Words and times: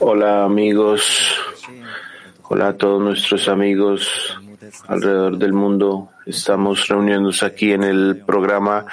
Hola 0.00 0.44
amigos, 0.44 1.38
hola 2.48 2.66
a 2.66 2.76
todos 2.76 3.00
nuestros 3.00 3.48
amigos 3.48 4.40
alrededor 4.88 5.38
del 5.38 5.52
mundo. 5.52 6.10
Estamos 6.26 6.88
reuniéndonos 6.88 7.44
aquí 7.44 7.70
en 7.70 7.84
el 7.84 8.24
programa 8.26 8.86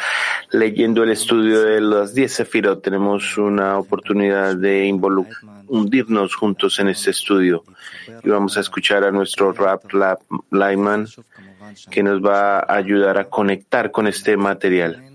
leyendo 0.51 1.01
el 1.01 1.09
estudio 1.09 1.61
de 1.61 1.81
las 1.81 2.13
10 2.13 2.31
Sefirot. 2.31 2.83
Tenemos 2.83 3.35
una 3.39 3.79
oportunidad 3.79 4.55
de 4.55 4.95
hundirnos 5.67 6.35
juntos 6.35 6.77
en 6.77 6.89
este 6.89 7.09
estudio 7.09 7.63
y 8.23 8.29
vamos 8.29 8.57
a 8.57 8.59
escuchar 8.59 9.03
a 9.03 9.11
nuestro 9.11 9.53
rap 9.53 9.85
Lyman 10.51 11.07
que 11.89 12.03
nos 12.03 12.23
va 12.23 12.59
a 12.59 12.75
ayudar 12.75 13.17
a 13.17 13.27
conectar 13.27 13.89
con 13.89 14.05
este 14.05 14.37
material. 14.37 15.08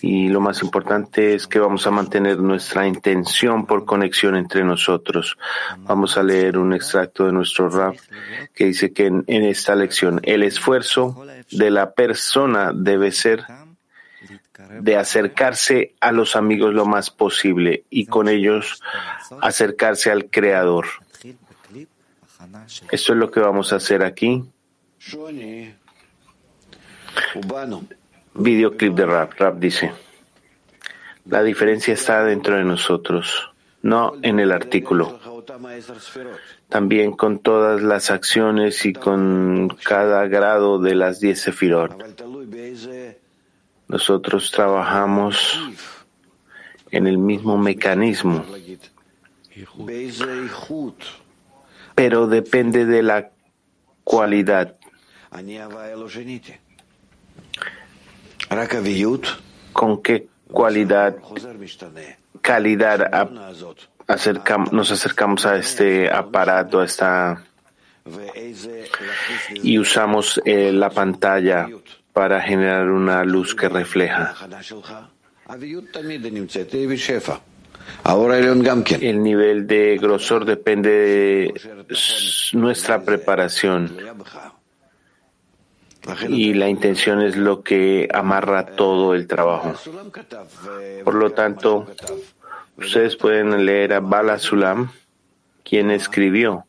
Y 0.00 0.28
lo 0.28 0.40
más 0.40 0.62
importante 0.62 1.34
es 1.34 1.46
que 1.46 1.58
vamos 1.58 1.86
a 1.86 1.90
mantener 1.90 2.38
nuestra 2.38 2.86
intención 2.86 3.66
por 3.66 3.84
conexión 3.84 4.36
entre 4.36 4.64
nosotros. 4.64 5.36
Vamos 5.78 6.16
a 6.16 6.22
leer 6.22 6.58
un 6.58 6.72
extracto 6.74 7.26
de 7.26 7.32
nuestro 7.32 7.68
rap 7.68 7.96
que 8.54 8.66
dice 8.66 8.92
que 8.92 9.06
en, 9.06 9.24
esta 9.26 9.74
lección 9.74 10.20
el 10.22 10.42
esfuerzo 10.42 11.24
de 11.50 11.70
la 11.70 11.92
persona 11.92 12.72
debe 12.74 13.12
ser 13.12 13.44
de 14.80 14.96
acercarse 14.96 15.94
a 16.00 16.12
los 16.12 16.36
amigos 16.36 16.74
lo 16.74 16.86
más 16.86 17.10
posible 17.10 17.84
y 17.90 18.06
con 18.06 18.28
ellos 18.28 18.82
acercarse 19.40 20.10
al 20.10 20.26
Creador. 20.26 20.86
Esto 22.90 23.12
es 23.12 23.18
lo 23.18 23.30
que 23.30 23.40
vamos 23.40 23.72
a 23.72 23.76
hacer 23.76 24.02
aquí 24.02 24.44
Videoclip 28.38 28.94
de 28.94 29.06
rap. 29.06 29.32
Rap 29.38 29.58
dice, 29.58 29.92
la 31.24 31.42
diferencia 31.42 31.94
está 31.94 32.24
dentro 32.24 32.56
de 32.56 32.64
nosotros, 32.64 33.50
no 33.82 34.14
en 34.22 34.38
el 34.38 34.52
artículo. 34.52 35.18
También 36.68 37.12
con 37.12 37.38
todas 37.38 37.82
las 37.82 38.10
acciones 38.10 38.84
y 38.84 38.92
con 38.92 39.68
cada 39.84 40.26
grado 40.26 40.78
de 40.78 40.94
las 40.94 41.20
diez 41.20 41.40
sefirot. 41.40 41.94
Nosotros 43.88 44.50
trabajamos 44.50 45.58
en 46.90 47.06
el 47.06 47.18
mismo 47.18 47.56
mecanismo, 47.56 48.44
pero 51.94 52.26
depende 52.26 52.84
de 52.84 53.02
la 53.02 53.30
cualidad. 54.04 54.76
¿Con 59.72 60.02
qué 60.02 60.28
cualidad, 60.50 61.16
calidad 62.40 63.30
nos 64.72 64.90
acercamos 64.92 65.46
a 65.46 65.56
este 65.56 66.10
aparato, 66.10 66.80
a 66.80 66.84
esta 66.84 67.42
y 69.62 69.78
usamos 69.78 70.40
eh, 70.44 70.70
la 70.72 70.90
pantalla 70.90 71.68
para 72.12 72.40
generar 72.40 72.88
una 72.88 73.24
luz 73.24 73.54
que 73.54 73.68
refleja? 73.68 74.34
El 79.00 79.22
nivel 79.22 79.66
de 79.66 79.98
grosor 80.00 80.44
depende 80.44 80.90
de 80.90 81.54
nuestra 82.52 83.02
preparación 83.02 83.96
y 86.28 86.54
la 86.54 86.68
intención 86.68 87.20
es 87.22 87.36
lo 87.36 87.62
que 87.62 88.08
amarra 88.12 88.66
todo 88.66 89.14
el 89.14 89.26
trabajo. 89.26 89.74
Por 91.04 91.14
lo 91.14 91.32
tanto, 91.32 91.86
ustedes 92.76 93.16
pueden 93.16 93.64
leer 93.64 93.92
a 93.92 94.00
Bala 94.00 94.38
Sulam, 94.38 94.90
quien 95.64 95.90
escribió. 95.90 96.66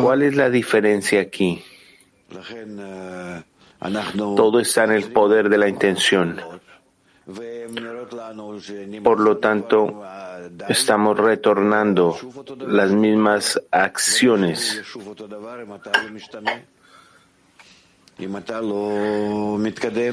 ¿Cuál 0.00 0.22
es 0.22 0.36
la 0.36 0.50
diferencia 0.50 1.20
aquí? 1.20 1.62
Todo 4.36 4.60
está 4.60 4.84
en 4.84 4.92
el 4.92 5.12
poder 5.12 5.48
de 5.48 5.58
la 5.58 5.68
intención. 5.68 6.40
Por 9.04 9.20
lo 9.20 9.36
tanto, 9.38 10.02
estamos 10.68 11.16
retornando 11.18 12.16
las 12.66 12.90
mismas 12.90 13.60
acciones. 13.70 14.82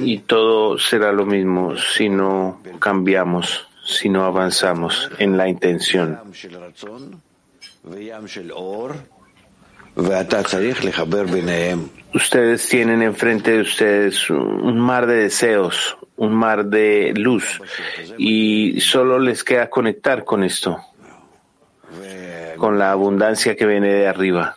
Y 0.01 0.17
todo 0.19 0.77
será 0.77 1.11
lo 1.11 1.25
mismo 1.25 1.75
si 1.75 2.09
no 2.09 2.61
cambiamos, 2.79 3.67
si 3.83 4.09
no 4.09 4.25
avanzamos 4.25 5.09
en 5.17 5.37
la 5.37 5.47
intención. 5.47 6.19
Ustedes 12.13 12.67
tienen 12.69 13.01
enfrente 13.01 13.51
de 13.51 13.61
ustedes 13.61 14.29
un 14.29 14.79
mar 14.79 15.07
de 15.07 15.15
deseos, 15.15 15.97
un 16.17 16.33
mar 16.33 16.65
de 16.65 17.13
luz. 17.15 17.61
Y 18.17 18.79
solo 18.81 19.19
les 19.19 19.43
queda 19.43 19.69
conectar 19.69 20.23
con 20.23 20.43
esto, 20.43 20.79
con 22.57 22.79
la 22.79 22.91
abundancia 22.91 23.55
que 23.55 23.65
viene 23.65 23.89
de 23.89 24.07
arriba. 24.07 24.55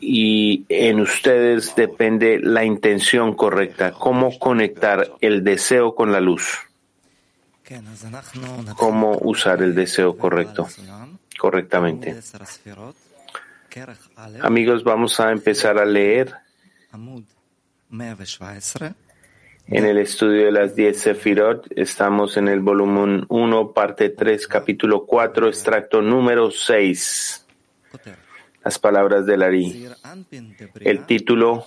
Y 0.00 0.64
en 0.68 1.00
ustedes 1.00 1.74
depende 1.74 2.38
la 2.40 2.64
intención 2.64 3.34
correcta, 3.34 3.92
cómo 3.92 4.38
conectar 4.38 5.12
el 5.20 5.42
deseo 5.42 5.94
con 5.94 6.12
la 6.12 6.20
luz, 6.20 6.58
cómo 8.76 9.18
usar 9.20 9.62
el 9.62 9.74
deseo 9.74 10.16
correcto, 10.16 10.68
correctamente. 11.38 12.16
Amigos, 14.42 14.84
vamos 14.84 15.18
a 15.18 15.32
empezar 15.32 15.78
a 15.78 15.86
leer 15.86 16.34
en 19.66 19.84
el 19.84 19.98
estudio 19.98 20.46
de 20.46 20.52
las 20.52 20.74
10 20.74 20.98
Sefirot 20.98 21.66
estamos 21.76 22.38
en 22.38 22.48
el 22.48 22.60
volumen 22.60 23.26
1, 23.28 23.72
parte 23.72 24.08
3, 24.08 24.46
capítulo 24.48 25.04
4, 25.04 25.48
extracto 25.48 26.00
número 26.00 26.50
6. 26.50 27.46
Las 28.64 28.78
palabras 28.78 29.26
de 29.26 29.36
Lari. 29.36 29.88
El 30.80 31.04
título 31.04 31.66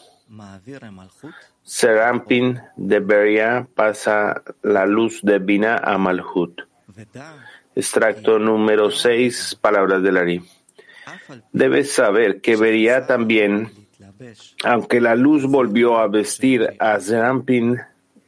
Serampin 1.62 2.60
de 2.76 3.00
Beria 3.00 3.68
pasa 3.76 4.42
la 4.64 4.88
luz 4.88 5.22
de 5.22 5.38
Bina 5.38 5.78
a 5.78 5.98
Malhut. 6.00 6.62
Extracto 7.76 8.40
número 8.40 8.90
6, 8.90 9.60
palabras 9.62 10.02
de 10.02 10.12
Lari. 10.12 10.42
Debes 11.52 11.92
saber 11.92 12.42
que 12.42 12.56
Beria 12.56 13.06
también 13.06 13.85
aunque 14.64 15.02
la 15.02 15.16
luz 15.16 15.46
volvió 15.46 15.98
a 15.98 16.08
vestir 16.08 16.76
a 16.80 17.00
Zerampin 17.00 17.80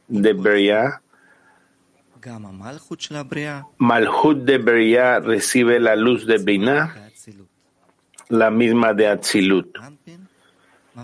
de 0.08 0.32
Beria, 0.32 1.02
Malhut 3.78 4.44
de 4.44 4.58
Beria 4.58 5.20
recibe 5.20 5.78
la 5.80 5.96
luz 5.96 6.26
de 6.26 6.38
Binah, 6.38 6.94
la 8.28 8.50
misma 8.50 8.92
de 8.92 9.06
Atzilut. 9.06 9.78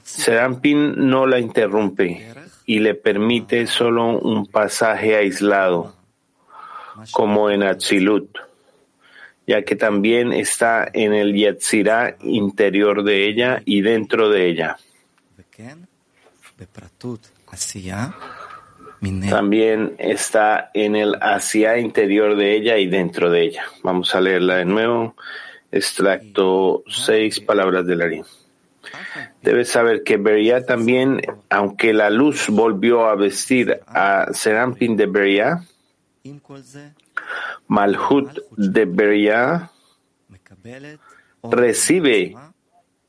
Serampin 0.02 1.08
no 1.08 1.24
la 1.26 1.38
interrumpe 1.38 2.34
y 2.66 2.80
le 2.80 2.94
permite 2.94 3.66
solo 3.66 4.18
un 4.18 4.46
pasaje 4.46 5.14
aislado, 5.16 5.94
como 7.12 7.48
en 7.48 7.62
Atzilut 7.62 8.43
ya 9.46 9.62
que 9.62 9.76
también 9.76 10.32
está 10.32 10.88
en 10.92 11.12
el 11.12 11.34
Yetzirah 11.34 12.16
interior 12.22 13.04
de 13.04 13.28
ella 13.28 13.62
y 13.64 13.82
dentro 13.82 14.30
de 14.30 14.48
ella. 14.48 14.76
También 19.28 19.96
está 19.98 20.70
en 20.72 20.96
el 20.96 21.16
Asia 21.20 21.78
interior 21.78 22.36
de 22.36 22.56
ella 22.56 22.78
y 22.78 22.86
dentro 22.86 23.30
de 23.30 23.42
ella. 23.42 23.64
Vamos 23.82 24.14
a 24.14 24.20
leerla 24.20 24.56
de 24.56 24.64
nuevo. 24.64 25.14
Extracto 25.70 26.84
seis 26.86 27.40
palabras 27.40 27.86
de 27.86 27.96
Larín. 27.96 28.24
Debes 29.42 29.68
saber 29.68 30.02
que 30.04 30.16
Beria 30.16 30.64
también, 30.64 31.20
aunque 31.50 31.92
la 31.92 32.10
luz 32.10 32.48
volvió 32.48 33.06
a 33.06 33.14
vestir 33.16 33.80
a 33.86 34.28
Serampin 34.32 34.96
de 34.96 35.06
Beria, 35.06 35.64
Malhut 37.68 38.30
de 38.56 38.84
Beria 38.84 39.70
recibe 41.42 42.34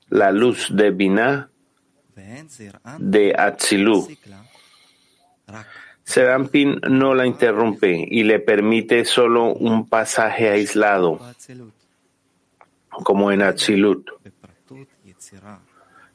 la 0.09 0.31
luz 0.31 0.69
de 0.75 0.91
Binah 0.91 1.49
de 2.99 3.33
Atzilu. 3.37 4.07
Serampin 6.03 6.79
no 6.89 7.15
la 7.15 7.25
interrumpe 7.25 8.07
y 8.09 8.23
le 8.23 8.39
permite 8.39 9.05
solo 9.05 9.53
un 9.53 9.89
pasaje 9.89 10.49
aislado, 10.49 11.19
como 12.89 13.31
en 13.31 13.41
Atzilut, 13.41 14.11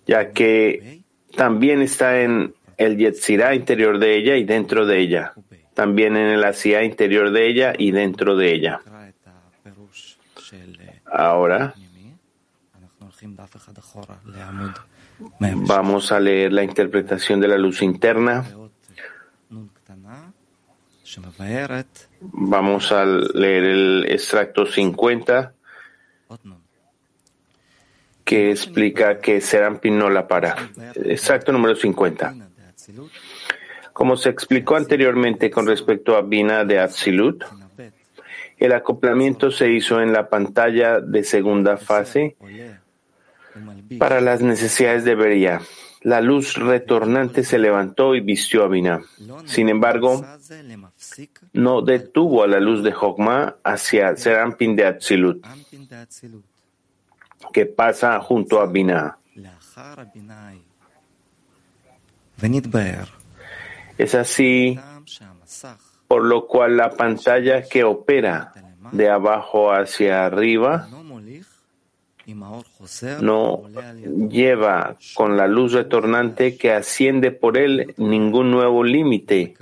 ya 0.06 0.30
que 0.30 1.02
también 1.36 1.82
está 1.82 2.20
en 2.20 2.54
el 2.76 2.96
Yetzirah 2.96 3.54
interior 3.54 3.98
de 3.98 4.16
ella 4.16 4.36
y 4.36 4.44
dentro 4.44 4.86
de 4.86 5.00
ella, 5.00 5.34
también 5.80 6.14
en 6.14 6.26
el 6.26 6.44
Asiá 6.44 6.84
interior 6.84 7.30
de 7.30 7.48
ella 7.48 7.72
y 7.78 7.90
dentro 7.90 8.36
de 8.36 8.52
ella. 8.52 8.82
Ahora 11.06 11.74
vamos 15.40 16.12
a 16.12 16.20
leer 16.20 16.52
la 16.52 16.64
interpretación 16.64 17.40
de 17.40 17.48
la 17.48 17.56
luz 17.56 17.80
interna. 17.80 18.44
Vamos 22.20 22.92
a 22.92 23.06
leer 23.06 23.64
el 23.64 24.04
extracto 24.06 24.66
50 24.66 25.54
que 28.22 28.50
explica 28.50 29.18
que 29.18 29.40
Serampin 29.40 29.96
no 29.96 30.10
la 30.10 30.28
para. 30.28 30.56
Extracto 30.94 31.52
número 31.52 31.74
50. 31.74 32.34
Como 34.00 34.16
se 34.16 34.30
explicó 34.30 34.76
anteriormente 34.76 35.50
con 35.50 35.66
respecto 35.66 36.16
a 36.16 36.22
Bina 36.22 36.64
de 36.64 36.78
Atzilut, 36.78 37.44
el 38.56 38.72
acoplamiento 38.72 39.50
se 39.50 39.70
hizo 39.70 40.00
en 40.00 40.14
la 40.14 40.30
pantalla 40.30 41.00
de 41.00 41.22
segunda 41.22 41.76
fase 41.76 42.34
para 43.98 44.22
las 44.22 44.40
necesidades 44.40 45.04
de 45.04 45.14
Beria. 45.14 45.60
La 46.00 46.22
luz 46.22 46.56
retornante 46.56 47.44
se 47.44 47.58
levantó 47.58 48.14
y 48.14 48.22
vistió 48.22 48.64
a 48.64 48.68
Bina. 48.68 49.02
Sin 49.44 49.68
embargo, 49.68 50.24
no 51.52 51.82
detuvo 51.82 52.44
a 52.44 52.48
la 52.48 52.58
luz 52.58 52.82
de 52.82 52.92
Jogma 52.92 53.56
hacia 53.62 54.16
Serampin 54.16 54.76
de 54.76 54.86
Atzilut, 54.86 55.46
que 57.52 57.66
pasa 57.66 58.18
junto 58.20 58.62
a 58.62 58.66
Bina. 58.66 59.18
Es 64.00 64.14
así, 64.14 64.78
por 66.08 66.24
lo 66.24 66.46
cual 66.46 66.78
la 66.78 66.90
pantalla 66.90 67.62
que 67.62 67.84
opera 67.84 68.54
de 68.92 69.10
abajo 69.10 69.72
hacia 69.72 70.24
arriba 70.24 70.88
no 73.20 73.62
lleva 74.30 74.96
con 75.14 75.36
la 75.36 75.46
luz 75.46 75.74
retornante 75.74 76.56
que 76.56 76.72
asciende 76.72 77.30
por 77.30 77.58
él 77.58 77.92
ningún 77.98 78.50
nuevo 78.50 78.84
límite 78.84 79.54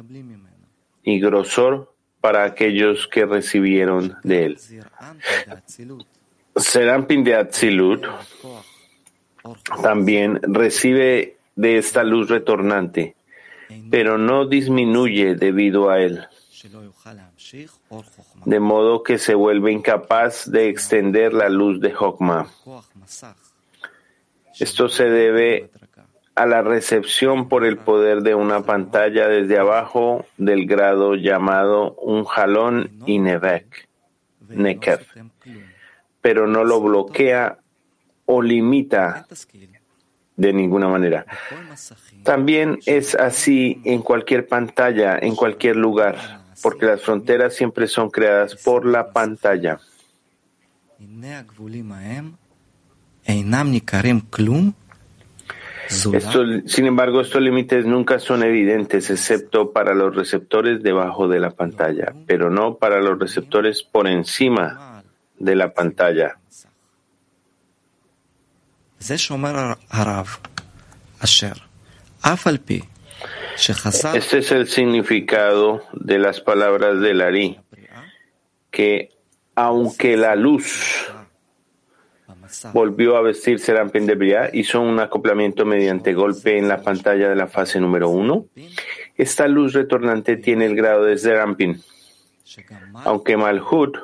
y 1.02 1.18
grosor 1.18 1.92
para 2.20 2.44
aquellos 2.44 3.08
que 3.08 3.26
recibieron 3.26 4.18
de 4.22 4.44
él. 4.46 4.58
Serampin 6.54 7.24
de 7.24 7.34
Atzilut 7.34 8.06
también 9.82 10.38
recibe 10.42 11.38
de 11.56 11.78
esta 11.78 12.04
luz 12.04 12.28
retornante, 12.28 13.16
pero 13.90 14.18
no 14.18 14.46
disminuye 14.46 15.34
debido 15.34 15.90
a 15.90 16.00
él 16.00 16.26
de 18.44 18.60
modo 18.60 19.02
que 19.02 19.18
se 19.18 19.34
vuelve 19.34 19.72
incapaz 19.72 20.50
de 20.50 20.68
extender 20.68 21.32
la 21.32 21.48
luz 21.48 21.80
de 21.80 21.94
Hokmah. 21.94 22.48
Esto 24.58 24.88
se 24.88 25.04
debe 25.04 25.70
a 26.34 26.46
la 26.46 26.62
recepción 26.62 27.48
por 27.48 27.64
el 27.64 27.78
poder 27.78 28.22
de 28.22 28.34
una 28.34 28.62
pantalla 28.62 29.28
desde 29.28 29.58
abajo 29.58 30.24
del 30.36 30.66
grado 30.66 31.14
llamado 31.14 31.94
un 31.94 32.24
jalón 32.24 32.90
y 33.06 33.18
nevek, 33.18 33.88
nekev, 34.48 35.06
pero 36.20 36.46
no 36.46 36.64
lo 36.64 36.80
bloquea 36.80 37.58
o 38.26 38.42
limita 38.42 39.26
de 40.38 40.54
ninguna 40.54 40.88
manera. 40.88 41.26
También 42.22 42.78
es 42.86 43.14
así 43.14 43.82
en 43.84 44.00
cualquier 44.00 44.48
pantalla, 44.48 45.18
en 45.20 45.36
cualquier 45.36 45.76
lugar 45.76 46.38
porque 46.62 46.86
las 46.86 47.02
fronteras 47.02 47.54
siempre 47.54 47.86
son 47.86 48.10
creadas 48.10 48.56
por 48.56 48.86
la 48.86 49.12
pantalla. 49.12 49.78
sin 56.66 56.86
embargo, 56.86 57.20
estos 57.20 57.40
límites 57.40 57.86
nunca 57.86 58.18
son 58.18 58.42
evidentes, 58.42 59.10
excepto 59.10 59.72
para 59.72 59.94
los 59.94 60.14
receptores 60.14 60.82
debajo 60.82 61.28
de 61.28 61.40
la 61.40 61.50
pantalla, 61.50 62.14
pero 62.26 62.50
no 62.50 62.76
para 62.76 63.00
los 63.00 63.18
receptores 63.18 63.82
por 63.82 64.06
encima 64.06 65.02
de 65.38 65.56
la 65.56 65.72
pantalla. 65.72 66.38
Este 74.14 74.38
es 74.38 74.52
el 74.52 74.68
significado 74.68 75.82
de 75.92 76.18
las 76.18 76.40
palabras 76.40 77.00
del 77.00 77.20
Ari, 77.20 77.58
que 78.70 79.10
aunque 79.54 80.16
la 80.16 80.36
luz 80.36 81.10
volvió 82.72 83.16
a 83.16 83.22
vestir 83.22 83.58
Serampin 83.58 84.06
de 84.06 84.14
Briah, 84.14 84.50
hizo 84.52 84.80
un 84.80 85.00
acoplamiento 85.00 85.64
mediante 85.64 86.14
golpe 86.14 86.58
en 86.58 86.68
la 86.68 86.82
pantalla 86.82 87.28
de 87.28 87.36
la 87.36 87.48
fase 87.48 87.80
número 87.80 88.08
uno. 88.08 88.46
Esta 89.16 89.48
luz 89.48 89.72
retornante 89.72 90.36
tiene 90.36 90.66
el 90.66 90.76
grado 90.76 91.04
de 91.04 91.18
Serampin. 91.18 91.82
Aunque 93.04 93.36
Malhut 93.36 93.96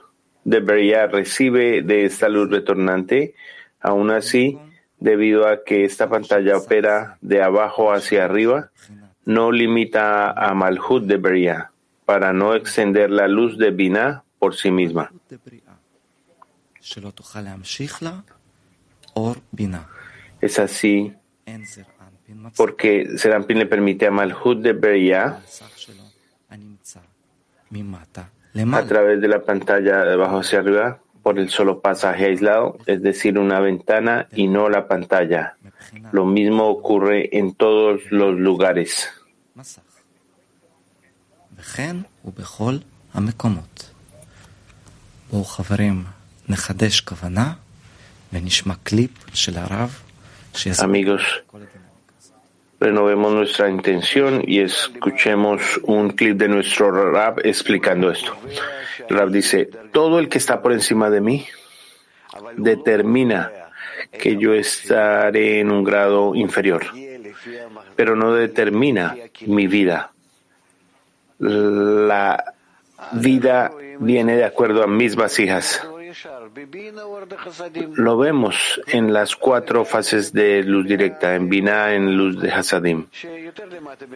de 0.44 0.60
Briah 0.60 1.06
recibe 1.06 1.82
de 1.82 2.04
esta 2.04 2.28
luz 2.28 2.50
retornante, 2.50 3.34
aún 3.80 4.10
así, 4.10 4.58
debido 5.04 5.46
a 5.46 5.64
que 5.64 5.84
esta 5.84 6.08
pantalla 6.08 6.56
opera 6.56 7.18
de 7.20 7.42
abajo 7.42 7.92
hacia 7.92 8.24
arriba, 8.24 8.70
no 9.26 9.52
limita 9.52 10.30
a 10.30 10.54
Malhut 10.54 11.04
de 11.04 11.18
Beria 11.18 11.72
para 12.06 12.32
no 12.32 12.54
extender 12.54 13.10
la 13.10 13.28
luz 13.28 13.58
de 13.58 13.70
Binah 13.70 14.24
por 14.38 14.56
sí 14.56 14.70
misma. 14.70 15.12
Es 20.40 20.58
así 20.58 21.12
porque 22.56 23.18
Serampin 23.18 23.58
le 23.58 23.66
permite 23.66 24.06
a 24.06 24.10
Malhut 24.10 24.62
de 24.62 24.72
Beria 24.72 25.42
a 28.72 28.82
través 28.86 29.20
de 29.20 29.28
la 29.28 29.42
pantalla 29.42 30.02
de 30.04 30.14
abajo 30.14 30.38
hacia 30.38 30.60
arriba 30.60 31.03
por 31.24 31.38
el 31.38 31.48
solo 31.48 31.80
pasaje 31.80 32.26
aislado, 32.26 32.76
es 32.84 33.02
decir, 33.02 33.38
una 33.38 33.58
ventana 33.58 34.28
y 34.32 34.46
no 34.46 34.68
la 34.68 34.86
pantalla. 34.86 35.56
Lo 36.12 36.26
mismo 36.26 36.68
ocurre 36.68 37.36
en 37.36 37.54
todos 37.54 38.02
los 38.10 38.38
lugares. 38.38 39.08
Amigos, 50.82 51.22
renovemos 52.84 53.32
nuestra 53.32 53.70
intención 53.70 54.42
y 54.46 54.60
escuchemos 54.60 55.80
un 55.84 56.10
clip 56.10 56.36
de 56.36 56.48
nuestro 56.48 57.10
Rab 57.10 57.40
explicando 57.42 58.10
esto. 58.10 58.36
Rab 59.08 59.30
dice, 59.30 59.70
todo 59.90 60.18
el 60.18 60.28
que 60.28 60.36
está 60.36 60.60
por 60.60 60.72
encima 60.72 61.08
de 61.08 61.22
mí 61.22 61.46
determina 62.58 63.50
que 64.12 64.36
yo 64.36 64.52
estaré 64.52 65.60
en 65.60 65.70
un 65.70 65.82
grado 65.82 66.34
inferior, 66.34 66.84
pero 67.96 68.16
no 68.16 68.34
determina 68.34 69.16
mi 69.46 69.66
vida. 69.66 70.12
La 71.38 72.54
vida 73.12 73.72
viene 73.98 74.36
de 74.36 74.44
acuerdo 74.44 74.82
a 74.82 74.86
mis 74.86 75.16
vasijas. 75.16 75.82
Lo 77.94 78.16
vemos 78.16 78.80
en 78.86 79.12
las 79.12 79.36
cuatro 79.36 79.84
fases 79.84 80.32
de 80.32 80.62
luz 80.62 80.86
directa, 80.86 81.34
en 81.34 81.48
Binah, 81.48 81.94
en 81.94 82.16
luz 82.16 82.40
de 82.40 82.52
Hasadim, 82.52 83.06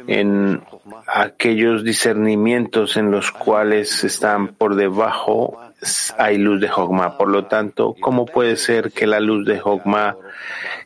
en 0.07 0.63
aquellos 1.07 1.85
discernimientos 1.85 2.97
en 2.97 3.11
los 3.11 3.33
cuales 3.33 4.05
están 4.05 4.49
por 4.49 4.75
debajo 4.77 5.59
hay 6.17 6.39
luz 6.39 6.61
de 6.61 6.71
Hogma. 6.75 7.17
Por 7.17 7.29
lo 7.29 7.47
tanto, 7.47 7.95
¿cómo 8.01 8.27
puede 8.27 8.57
ser 8.57 8.93
que 8.93 9.07
la 9.07 9.21
luz 9.21 9.47
de 9.47 9.61
Hogma 9.63 10.17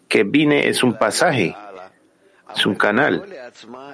que 0.09 0.25
vine 0.25 0.68
es 0.68 0.82
un 0.82 0.94
pasaje, 0.99 1.56
es 2.54 2.66
un 2.66 2.75
canal 2.75 3.25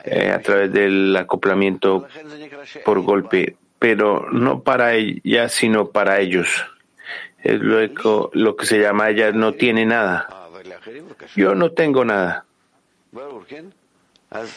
eh, 0.04 0.30
a 0.32 0.40
través 0.40 0.72
del 0.72 1.16
acoplamiento 1.16 2.06
por 2.84 3.00
golpe, 3.00 3.56
pero 3.78 4.28
no 4.32 4.62
para 4.62 4.94
ella, 4.94 5.48
sino 5.48 5.90
para 5.90 6.20
ellos? 6.20 6.66
Es 7.42 7.60
luego 7.60 8.30
lo 8.34 8.56
que 8.56 8.66
se 8.66 8.78
llama 8.78 9.10
ella 9.10 9.32
no 9.32 9.52
tiene 9.54 9.86
nada. 9.86 10.28
Yo 11.36 11.54
no 11.54 11.72
tengo 11.72 12.04
nada. 12.04 12.44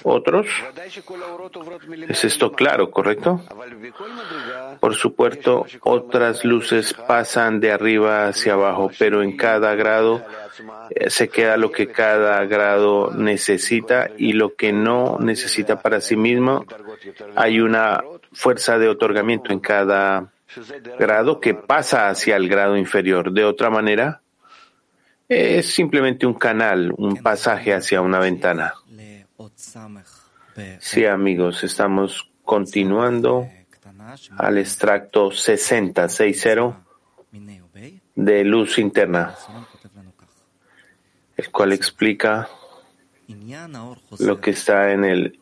otros. 0.03 0.47
¿Es 2.09 2.25
esto 2.25 2.51
claro, 2.51 2.91
correcto? 2.91 3.41
Por 4.79 4.95
supuesto, 4.95 5.65
otras 5.81 6.43
luces 6.43 6.93
pasan 6.93 7.59
de 7.59 7.71
arriba 7.71 8.27
hacia 8.27 8.53
abajo, 8.53 8.91
pero 8.97 9.21
en 9.21 9.37
cada 9.37 9.75
grado 9.75 10.25
eh, 10.89 11.09
se 11.09 11.29
queda 11.29 11.57
lo 11.57 11.71
que 11.71 11.87
cada 11.87 12.43
grado 12.45 13.11
necesita 13.15 14.09
y 14.17 14.33
lo 14.33 14.55
que 14.55 14.73
no 14.73 15.17
necesita 15.19 15.81
para 15.81 16.01
sí 16.01 16.15
mismo. 16.15 16.65
Hay 17.35 17.61
una 17.61 18.03
fuerza 18.33 18.77
de 18.77 18.89
otorgamiento 18.89 19.53
en 19.53 19.59
cada 19.59 20.31
grado 20.99 21.39
que 21.39 21.53
pasa 21.53 22.09
hacia 22.09 22.35
el 22.35 22.49
grado 22.49 22.77
inferior. 22.77 23.31
De 23.31 23.45
otra 23.45 23.69
manera, 23.69 24.21
es 25.27 25.73
simplemente 25.73 26.25
un 26.25 26.33
canal, 26.33 26.93
un 26.97 27.17
pasaje 27.17 27.73
hacia 27.73 28.01
una 28.01 28.19
ventana. 28.19 28.73
Sí, 30.79 31.05
amigos, 31.05 31.63
estamos 31.63 32.29
continuando 32.43 33.49
al 34.37 34.57
extracto 34.57 35.31
60, 35.31 36.09
60 36.09 36.83
de 38.15 38.43
luz 38.43 38.77
interna, 38.77 39.33
el 41.37 41.49
cual 41.49 41.71
explica 41.71 42.49
lo 44.19 44.41
que 44.41 44.51
está 44.51 44.91
en 44.91 45.05
el 45.05 45.39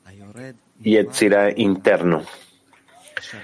Yetzirah 0.81 1.51
interno. 1.57 2.23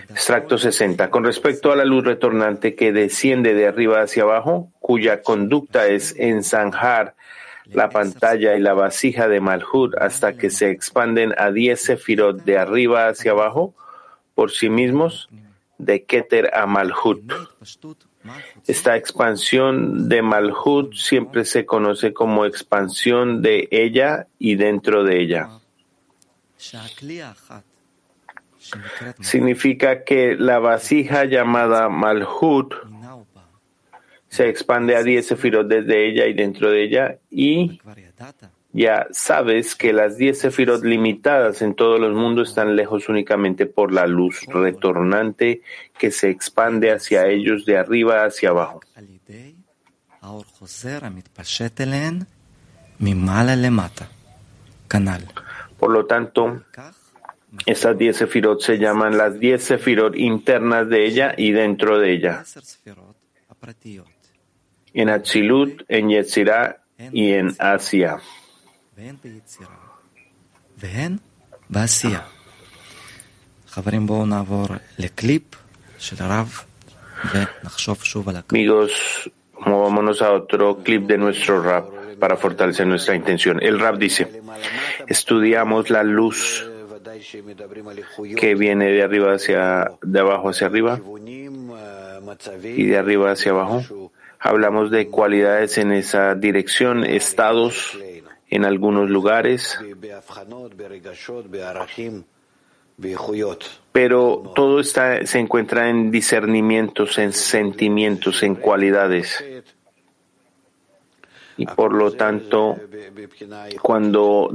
Extracto 0.09 0.57
60. 0.57 1.09
Con 1.09 1.23
respecto 1.23 1.71
a 1.71 1.75
la 1.75 1.85
luz 1.85 2.03
retornante 2.03 2.75
que 2.75 2.91
desciende 2.91 3.53
de 3.53 3.67
arriba 3.67 4.01
hacia 4.01 4.23
abajo, 4.23 4.71
cuya 4.79 5.21
conducta 5.21 5.87
es 5.87 6.15
enzanjar 6.17 7.15
la 7.65 7.89
pantalla 7.89 8.55
y 8.55 8.61
la 8.61 8.73
vasija 8.73 9.27
de 9.27 9.39
Malhut 9.39 9.95
hasta 9.95 10.37
que 10.37 10.49
se 10.49 10.69
expanden 10.69 11.33
a 11.37 11.51
10 11.51 11.81
sefirot 11.81 12.43
de 12.43 12.57
arriba 12.57 13.07
hacia 13.07 13.31
abajo 13.31 13.73
por 14.35 14.51
sí 14.51 14.69
mismos, 14.69 15.29
de 15.77 16.03
Keter 16.03 16.53
a 16.53 16.65
Malhut. 16.65 17.31
Esta 18.67 18.95
expansión 18.95 20.09
de 20.09 20.21
Malhut 20.21 20.93
siempre 20.93 21.45
se 21.45 21.65
conoce 21.65 22.13
como 22.13 22.45
expansión 22.45 23.41
de 23.41 23.67
ella 23.71 24.27
y 24.39 24.55
dentro 24.55 25.03
de 25.03 25.21
ella. 25.21 25.49
Significa 29.21 30.03
que 30.03 30.35
la 30.35 30.59
vasija 30.59 31.25
llamada 31.25 31.89
Malhut 31.89 32.73
se 34.27 34.49
expande 34.49 34.95
a 34.95 35.03
10 35.03 35.27
sefirot 35.27 35.67
desde 35.67 36.09
ella 36.09 36.25
y 36.27 36.33
dentro 36.33 36.69
de 36.69 36.83
ella 36.83 37.17
y 37.29 37.79
ya 38.73 39.07
sabes 39.11 39.75
que 39.75 39.93
las 39.93 40.17
10 40.17 40.37
sefirot 40.37 40.83
limitadas 40.83 41.61
en 41.61 41.75
todos 41.75 41.99
los 41.99 42.13
mundos 42.13 42.49
están 42.49 42.75
lejos 42.75 43.07
únicamente 43.07 43.65
por 43.65 43.93
la 43.93 44.07
luz 44.07 44.41
retornante 44.47 45.61
que 45.97 46.11
se 46.11 46.29
expande 46.29 46.91
hacia 46.91 47.27
ellos 47.27 47.65
de 47.65 47.77
arriba 47.77 48.25
hacia 48.25 48.49
abajo. 48.49 48.81
Por 55.79 55.91
lo 55.91 56.05
tanto, 56.05 56.61
estas 57.65 57.97
10 57.97 58.17
sefirot 58.17 58.61
se 58.61 58.77
llaman 58.77 59.17
las 59.17 59.39
10 59.39 59.63
sefirot 59.63 60.15
internas 60.15 60.89
de 60.89 61.05
ella 61.05 61.33
y 61.37 61.51
dentro 61.51 61.99
de 61.99 62.13
ella 62.13 62.43
en 64.95 65.09
Atzilut, 65.09 65.83
en 65.89 66.09
Yetzirah 66.09 66.77
y 67.11 67.33
en 67.33 67.53
Asia. 67.59 68.17
Amigos, 78.49 79.29
movámonos 79.59 80.21
a 80.21 80.31
otro 80.31 80.81
clip 80.81 81.07
de 81.07 81.17
nuestro 81.17 81.61
rap 81.61 81.89
para 82.19 82.37
fortalecer 82.37 82.87
nuestra 82.87 83.15
intención. 83.15 83.61
El 83.61 83.79
rap 83.79 83.97
dice, 83.97 84.41
estudiamos 85.07 85.89
la 85.89 86.03
luz 86.03 86.65
que 88.37 88.55
viene 88.55 88.91
de 88.91 89.03
arriba 89.03 89.33
hacia, 89.33 89.91
de 90.01 90.19
abajo 90.19 90.49
hacia 90.49 90.67
arriba 90.67 90.99
y 92.63 92.85
de 92.85 92.97
arriba 92.97 93.31
hacia 93.31 93.51
abajo 93.51 94.11
Hablamos 94.45 94.91
de 94.91 95.07
cualidades 95.07 95.79
en 95.79 95.91
esa 95.91 96.35
dirección, 96.35 97.03
estados 97.03 97.97
en 98.47 98.63
algunos 98.63 99.09
lugares, 99.09 99.79
pero 103.91 104.51
todo 104.55 104.79
está, 104.79 105.25
se 105.25 105.39
encuentra 105.39 105.89
en 105.89 106.11
discernimientos, 106.11 107.17
en 107.17 107.33
sentimientos, 107.33 108.43
en 108.43 108.53
cualidades. 108.53 109.43
Y 111.57 111.65
por 111.65 111.93
lo 111.93 112.11
tanto, 112.11 112.75
cuando 113.81 114.49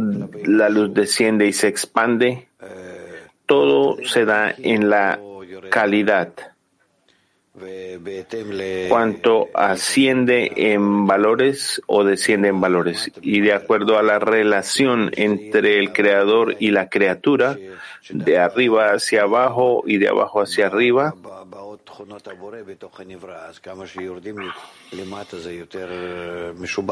la 0.44 0.68
luz 0.68 0.92
desciende 0.92 1.46
y 1.46 1.52
se 1.52 1.68
expande, 1.68 2.48
todo 3.46 3.96
se 4.04 4.24
da 4.24 4.54
en 4.56 4.90
la 4.90 5.18
calidad 5.70 6.32
cuánto 8.88 9.48
asciende 9.54 10.52
en 10.56 11.06
valores 11.06 11.82
o 11.86 12.04
desciende 12.04 12.48
en 12.48 12.60
valores. 12.60 13.10
Y 13.20 13.40
de 13.40 13.52
acuerdo 13.52 13.98
a 13.98 14.02
la 14.02 14.18
relación 14.18 15.10
entre 15.16 15.78
el 15.78 15.92
creador 15.92 16.56
y 16.58 16.70
la 16.70 16.88
criatura, 16.88 17.58
de 18.08 18.38
arriba 18.38 18.92
hacia 18.92 19.22
abajo 19.22 19.82
y 19.86 19.98
de 19.98 20.08
abajo 20.08 20.40
hacia 20.40 20.66
arriba, 20.66 21.14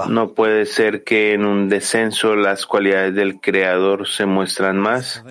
no 0.08 0.32
puede 0.34 0.66
ser 0.66 1.04
que 1.04 1.32
en 1.32 1.44
un 1.44 1.68
descenso 1.68 2.34
las 2.34 2.66
cualidades 2.66 3.14
del 3.14 3.40
creador 3.40 4.06
se 4.08 4.26
muestran 4.26 4.78
más. 4.78 5.22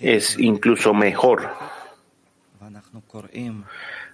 Es 0.00 0.38
incluso 0.38 0.94
mejor. 0.94 1.50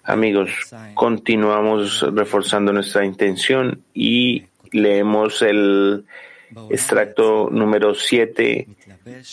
Amigos, 0.04 0.50
continuamos 0.94 2.04
reforzando 2.14 2.72
nuestra 2.72 3.04
intención 3.04 3.82
y 3.94 4.46
leemos 4.72 5.42
el 5.42 6.04
extracto 6.70 7.48
número 7.50 7.94
7, 7.94 8.68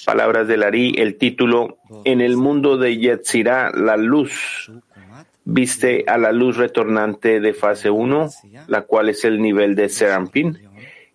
palabras 0.05 0.47
del 0.47 0.63
Ari, 0.63 0.95
el 0.97 1.15
título, 1.15 1.77
En 2.05 2.21
el 2.21 2.37
mundo 2.37 2.77
de 2.77 2.97
Yetzirah, 2.97 3.71
la 3.71 3.97
luz 3.97 4.71
viste 5.45 6.05
a 6.07 6.17
la 6.17 6.31
luz 6.31 6.57
retornante 6.57 7.39
de 7.39 7.53
fase 7.53 7.89
1, 7.89 8.29
la 8.67 8.83
cual 8.83 9.09
es 9.09 9.25
el 9.25 9.41
nivel 9.41 9.75
de 9.75 9.89
Serampin, 9.89 10.57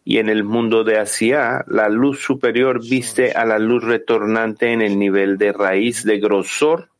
y 0.04 0.18
en 0.18 0.28
el 0.28 0.44
mundo 0.44 0.84
de 0.84 0.98
Asia, 0.98 1.64
la 1.66 1.88
luz 1.88 2.20
superior 2.20 2.80
viste 2.86 3.32
a 3.32 3.44
la 3.44 3.58
luz 3.58 3.82
retornante 3.84 4.72
en 4.72 4.82
el 4.82 4.98
nivel 4.98 5.38
de 5.38 5.52
raíz 5.52 6.04
de 6.04 6.18
grosor, 6.18 6.90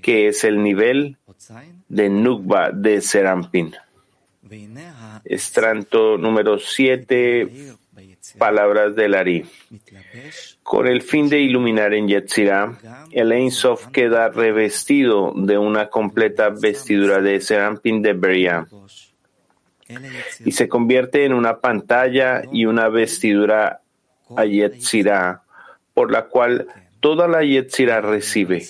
que 0.00 0.28
es 0.28 0.44
el 0.44 0.62
nivel 0.62 1.16
de 1.88 2.08
Nukba 2.08 2.70
de 2.70 3.00
Serampin. 3.00 3.74
Estranto 5.24 6.18
número 6.18 6.58
7, 6.58 7.74
palabras 8.32 8.94
del 8.94 9.14
Ari. 9.14 9.44
Con 10.62 10.86
el 10.86 11.02
fin 11.02 11.28
de 11.28 11.40
iluminar 11.40 11.94
en 11.94 12.08
Yetzirah, 12.08 12.78
el 13.10 13.32
Ein 13.32 13.50
Sof 13.50 13.88
queda 13.88 14.28
revestido 14.28 15.32
de 15.34 15.58
una 15.58 15.88
completa 15.88 16.50
vestidura 16.50 17.20
de 17.20 17.40
Serampin 17.40 18.02
de 18.02 18.12
Beria. 18.12 18.66
Y 20.44 20.52
se 20.52 20.68
convierte 20.68 21.24
en 21.24 21.32
una 21.32 21.58
pantalla 21.58 22.42
y 22.52 22.66
una 22.66 22.88
vestidura 22.88 23.80
a 24.36 24.44
Yetzirah, 24.44 25.42
por 25.92 26.12
la 26.12 26.26
cual 26.26 26.68
toda 27.00 27.26
la 27.26 27.42
Yetzirah 27.42 28.00
recibe. 28.00 28.64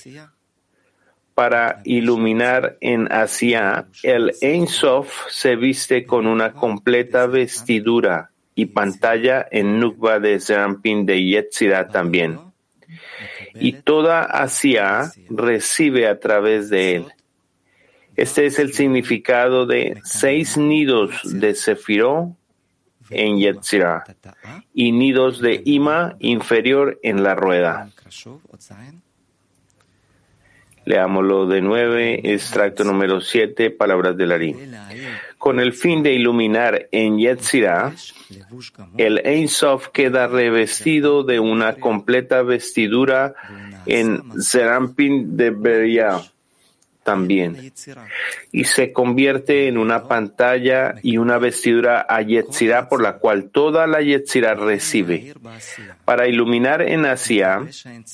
Para 1.34 1.80
iluminar 1.84 2.76
en 2.80 3.10
Asia, 3.12 3.86
el 4.02 4.32
Ein 4.40 4.66
Sof 4.66 5.26
se 5.28 5.56
viste 5.56 6.04
con 6.04 6.26
una 6.26 6.52
completa 6.52 7.26
vestidura 7.26 8.29
y 8.60 8.66
pantalla 8.66 9.46
en 9.50 9.80
Nukba 9.80 10.20
de 10.20 10.38
Zerampin 10.38 11.06
de 11.06 11.24
Yetzirah 11.24 11.88
también. 11.88 12.38
Y 13.54 13.72
toda 13.72 14.20
Asia 14.20 15.10
recibe 15.30 16.06
a 16.06 16.20
través 16.20 16.68
de 16.68 16.96
él. 16.96 17.06
Este 18.16 18.44
es 18.44 18.58
el 18.58 18.74
significado 18.74 19.64
de 19.64 19.98
seis 20.04 20.58
nidos 20.58 21.22
de 21.24 21.54
Sefiró 21.54 22.36
en 23.08 23.38
Yetzirah 23.38 24.04
y 24.74 24.92
nidos 24.92 25.40
de 25.40 25.62
Ima 25.64 26.16
inferior 26.18 27.00
en 27.02 27.22
la 27.22 27.34
rueda. 27.34 27.90
Leámoslo 30.84 31.46
de 31.46 31.60
nueve, 31.60 32.20
extracto 32.32 32.84
número 32.84 33.20
siete, 33.20 33.70
palabras 33.70 34.16
de 34.16 34.26
Larín. 34.26 34.56
Con 35.38 35.60
el 35.60 35.72
fin 35.72 36.02
de 36.02 36.12
iluminar 36.12 36.88
en 36.90 37.18
Yetzirah, 37.18 37.94
el 38.96 39.18
Ein 39.24 39.48
Sof 39.48 39.88
queda 39.88 40.26
revestido 40.26 41.22
de 41.22 41.40
una 41.40 41.74
completa 41.74 42.42
vestidura 42.42 43.34
en 43.86 44.22
Zerampin 44.42 45.36
de 45.36 45.50
Beria 45.50 46.20
también 47.02 47.72
y 48.52 48.64
se 48.64 48.92
convierte 48.92 49.68
en 49.68 49.78
una 49.78 50.06
pantalla 50.06 50.94
y 51.02 51.16
una 51.16 51.38
vestidura 51.38 52.06
a 52.08 52.22
Yetzirah 52.22 52.88
por 52.88 53.02
la 53.02 53.18
cual 53.18 53.50
toda 53.50 53.86
la 53.86 54.00
Yetzirah 54.00 54.54
recibe. 54.54 55.34
Para 56.04 56.28
iluminar 56.28 56.82
en 56.82 57.06
Asia, 57.06 57.60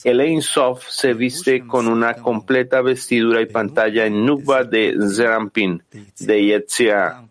el 0.04 0.20
Ein 0.20 0.42
Sof 0.42 0.86
se 0.88 1.14
viste 1.14 1.66
con 1.66 1.88
una 1.88 2.14
completa 2.14 2.80
vestidura 2.80 3.40
y 3.40 3.46
pantalla 3.46 4.06
en 4.06 4.24
Nukba 4.24 4.64
de 4.64 4.94
Zerampin 5.14 5.82
de 6.18 6.44
Yetzirah 6.44 7.26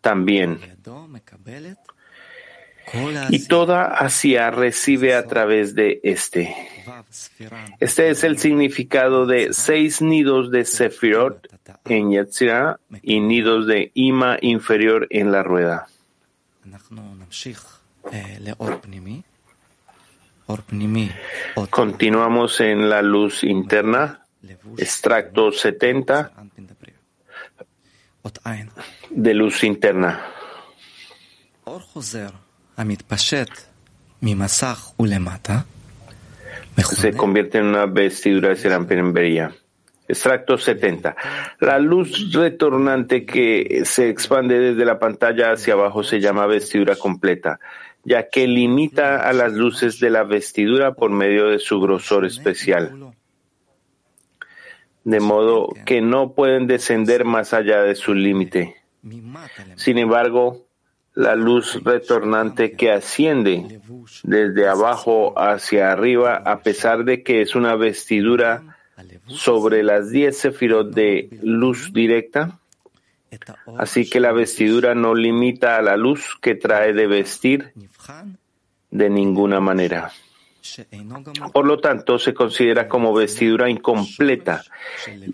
también. 0.00 0.58
Y 3.28 3.46
toda 3.46 3.86
Asia 3.86 4.50
recibe 4.50 5.14
a 5.14 5.26
través 5.26 5.74
de 5.74 6.00
este. 6.02 6.54
Este 7.78 8.10
es 8.10 8.24
el 8.24 8.38
significado 8.38 9.26
de 9.26 9.52
seis 9.52 10.02
nidos 10.02 10.50
de 10.50 10.64
Sefirot 10.64 11.46
en 11.84 12.10
Yetzirah 12.10 12.78
y 13.02 13.20
nidos 13.20 13.66
de 13.66 13.90
Ima 13.94 14.38
inferior 14.40 15.06
en 15.10 15.32
la 15.32 15.42
rueda. 15.42 15.86
Continuamos 21.70 22.60
en 22.60 22.90
la 22.90 23.02
luz 23.02 23.44
interna, 23.44 24.24
extracto 24.76 25.52
70 25.52 26.32
de 29.10 29.34
luz 29.34 29.64
interna 29.64 30.24
se 36.82 37.12
convierte 37.12 37.58
en 37.58 37.66
una 37.66 37.86
vestidura 37.86 38.50
de 38.50 38.56
cerampería. 38.56 39.52
Extracto 40.08 40.58
70. 40.58 41.14
La 41.60 41.78
luz 41.78 42.32
retornante 42.32 43.24
que 43.24 43.82
se 43.84 44.08
expande 44.08 44.58
desde 44.58 44.84
la 44.84 44.98
pantalla 44.98 45.52
hacia 45.52 45.74
abajo 45.74 46.02
se 46.02 46.20
llama 46.20 46.46
vestidura 46.46 46.96
completa, 46.96 47.60
ya 48.04 48.28
que 48.28 48.48
limita 48.48 49.28
a 49.28 49.32
las 49.32 49.52
luces 49.52 50.00
de 50.00 50.10
la 50.10 50.24
vestidura 50.24 50.94
por 50.94 51.10
medio 51.10 51.48
de 51.48 51.60
su 51.60 51.80
grosor 51.80 52.24
especial, 52.24 53.14
de 55.04 55.20
modo 55.20 55.68
que 55.86 56.00
no 56.00 56.32
pueden 56.32 56.66
descender 56.66 57.24
más 57.24 57.52
allá 57.52 57.82
de 57.82 57.94
su 57.94 58.12
límite. 58.12 58.74
Sin 59.76 59.96
embargo, 59.96 60.66
la 61.14 61.34
luz 61.34 61.82
retornante 61.82 62.72
que 62.72 62.92
asciende 62.92 63.80
desde 64.22 64.68
abajo 64.68 65.38
hacia 65.38 65.92
arriba, 65.92 66.36
a 66.36 66.60
pesar 66.60 67.04
de 67.04 67.22
que 67.22 67.42
es 67.42 67.54
una 67.54 67.74
vestidura 67.74 68.76
sobre 69.26 69.82
las 69.82 70.10
diez 70.10 70.38
sefirot 70.38 70.92
de 70.94 71.28
luz 71.42 71.92
directa. 71.92 72.58
Así 73.78 74.08
que 74.08 74.20
la 74.20 74.32
vestidura 74.32 74.94
no 74.94 75.14
limita 75.14 75.76
a 75.76 75.82
la 75.82 75.96
luz 75.96 76.36
que 76.40 76.54
trae 76.54 76.92
de 76.92 77.06
vestir 77.06 77.72
de 78.90 79.10
ninguna 79.10 79.60
manera. 79.60 80.10
Por 81.52 81.66
lo 81.66 81.78
tanto, 81.78 82.18
se 82.18 82.34
considera 82.34 82.88
como 82.88 83.14
vestidura 83.14 83.70
incompleta 83.70 84.62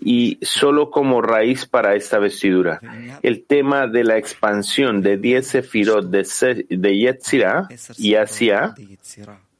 y 0.01 0.39
solo 0.41 0.89
como 0.89 1.21
raíz 1.21 1.65
para 1.65 1.95
esta 1.95 2.17
vestidura. 2.19 2.79
El 3.21 3.45
tema 3.45 3.87
de 3.87 4.03
la 4.03 4.17
expansión 4.17 5.01
de 5.01 5.17
10 5.17 5.47
sefirot 5.47 6.05
de, 6.09 6.65
de 6.69 6.97
Yetzirah 6.97 7.67
y 7.97 8.15
Asia 8.15 8.73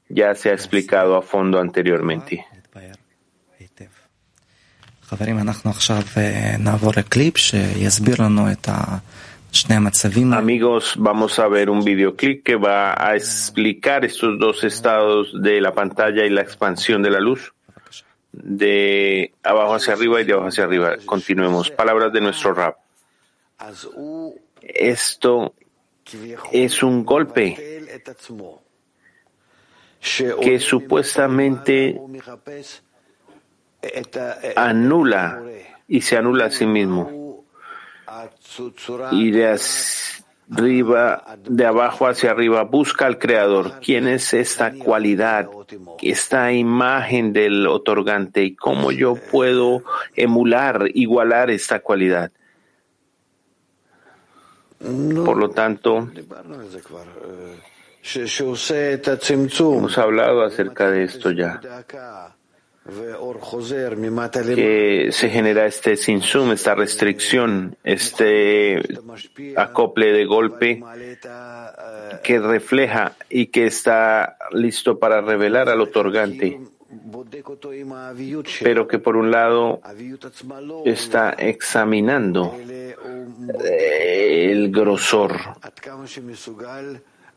ya 0.09 0.35
se 0.35 0.49
ha 0.49 0.53
explicado 0.53 1.15
a 1.17 1.21
fondo 1.21 1.59
anteriormente. 1.59 2.45
Amigos, 10.33 10.95
vamos 10.97 11.39
a 11.39 11.47
ver 11.47 11.69
un 11.69 11.83
videoclip 11.83 12.43
que 12.43 12.55
va 12.55 12.93
a 12.93 13.15
explicar 13.15 14.05
estos 14.05 14.37
dos 14.37 14.63
estados 14.63 15.31
de 15.41 15.61
la 15.61 15.73
pantalla 15.73 16.25
y 16.25 16.29
la 16.29 16.41
expansión 16.41 17.01
de 17.01 17.09
la 17.09 17.19
luz, 17.19 17.53
de 18.31 19.33
abajo 19.43 19.75
hacia 19.75 19.93
arriba 19.93 20.21
y 20.21 20.25
de 20.25 20.33
abajo 20.33 20.49
hacia 20.49 20.65
arriba. 20.65 20.97
Continuemos. 21.05 21.71
Palabras 21.71 22.13
de 22.13 22.21
nuestro 22.21 22.53
rap. 22.53 22.77
Esto 24.61 25.53
es 26.51 26.83
un 26.83 27.03
golpe 27.03 27.81
que 30.41 30.59
supuestamente 30.59 31.99
anula 34.55 35.41
y 35.87 36.01
se 36.01 36.17
anula 36.17 36.45
a 36.45 36.51
sí 36.51 36.65
mismo 36.65 37.16
y 39.11 39.31
de 39.31 39.59
arriba, 40.51 41.37
de 41.43 41.65
abajo 41.65 42.07
hacia 42.07 42.31
arriba, 42.31 42.63
busca 42.63 43.05
al 43.05 43.19
Creador. 43.19 43.79
¿Quién 43.81 44.07
es 44.07 44.33
esta 44.33 44.73
cualidad, 44.73 45.49
esta 46.01 46.51
imagen 46.53 47.33
del 47.33 47.67
otorgante 47.67 48.43
y 48.43 48.55
cómo 48.55 48.91
yo 48.91 49.15
puedo 49.15 49.83
emular, 50.15 50.85
igualar 50.93 51.51
esta 51.51 51.79
cualidad? 51.79 52.31
Por 54.79 55.37
lo 55.37 55.49
tanto, 55.49 56.09
hemos 59.73 59.97
hablado 59.97 60.43
acerca 60.43 60.91
de 60.91 61.03
esto 61.03 61.31
ya 61.31 61.59
que 64.55 65.09
se 65.11 65.29
genera 65.29 65.65
este 65.65 65.95
sinsum, 65.97 66.51
esta 66.51 66.75
restricción, 66.75 67.75
este 67.83 68.81
acople 69.55 70.13
de 70.13 70.25
golpe 70.25 70.83
que 72.23 72.39
refleja 72.39 73.13
y 73.29 73.47
que 73.47 73.65
está 73.67 74.37
listo 74.51 74.99
para 74.99 75.21
revelar 75.21 75.69
al 75.69 75.81
otorgante, 75.81 76.59
pero 78.63 78.87
que 78.87 78.99
por 78.99 79.17
un 79.17 79.31
lado 79.31 79.81
está 80.85 81.31
examinando 81.31 82.55
el 83.63 84.71
grosor 84.71 85.35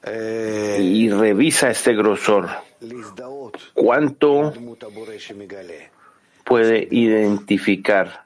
y 0.07 1.11
revisa 1.11 1.71
este 1.71 1.95
grosor. 1.95 2.49
¿Cuánto 3.75 4.53
puede 6.45 6.89
identificar 6.91 8.23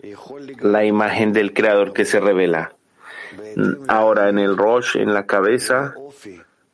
la 0.60 0.84
imagen 0.84 1.32
del 1.32 1.52
Creador 1.52 1.92
que 1.92 2.04
se 2.04 2.20
revela? 2.20 2.74
Ahora 3.88 4.28
en 4.28 4.38
el 4.38 4.56
Rosh, 4.56 4.96
en 4.96 5.12
la 5.12 5.26
cabeza, 5.26 5.94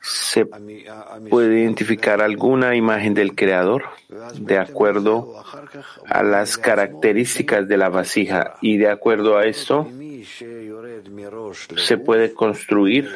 se 0.00 0.46
puede 1.28 1.60
identificar 1.60 2.22
alguna 2.22 2.74
imagen 2.74 3.14
del 3.14 3.34
Creador 3.34 3.84
de 4.34 4.58
acuerdo 4.58 5.42
a 6.06 6.22
las 6.22 6.56
características 6.56 7.68
de 7.68 7.76
la 7.76 7.88
vasija 7.88 8.54
y 8.62 8.78
de 8.78 8.88
acuerdo 8.88 9.36
a 9.36 9.44
esto 9.44 9.86
se 11.76 11.98
puede 11.98 12.32
construir 12.32 13.10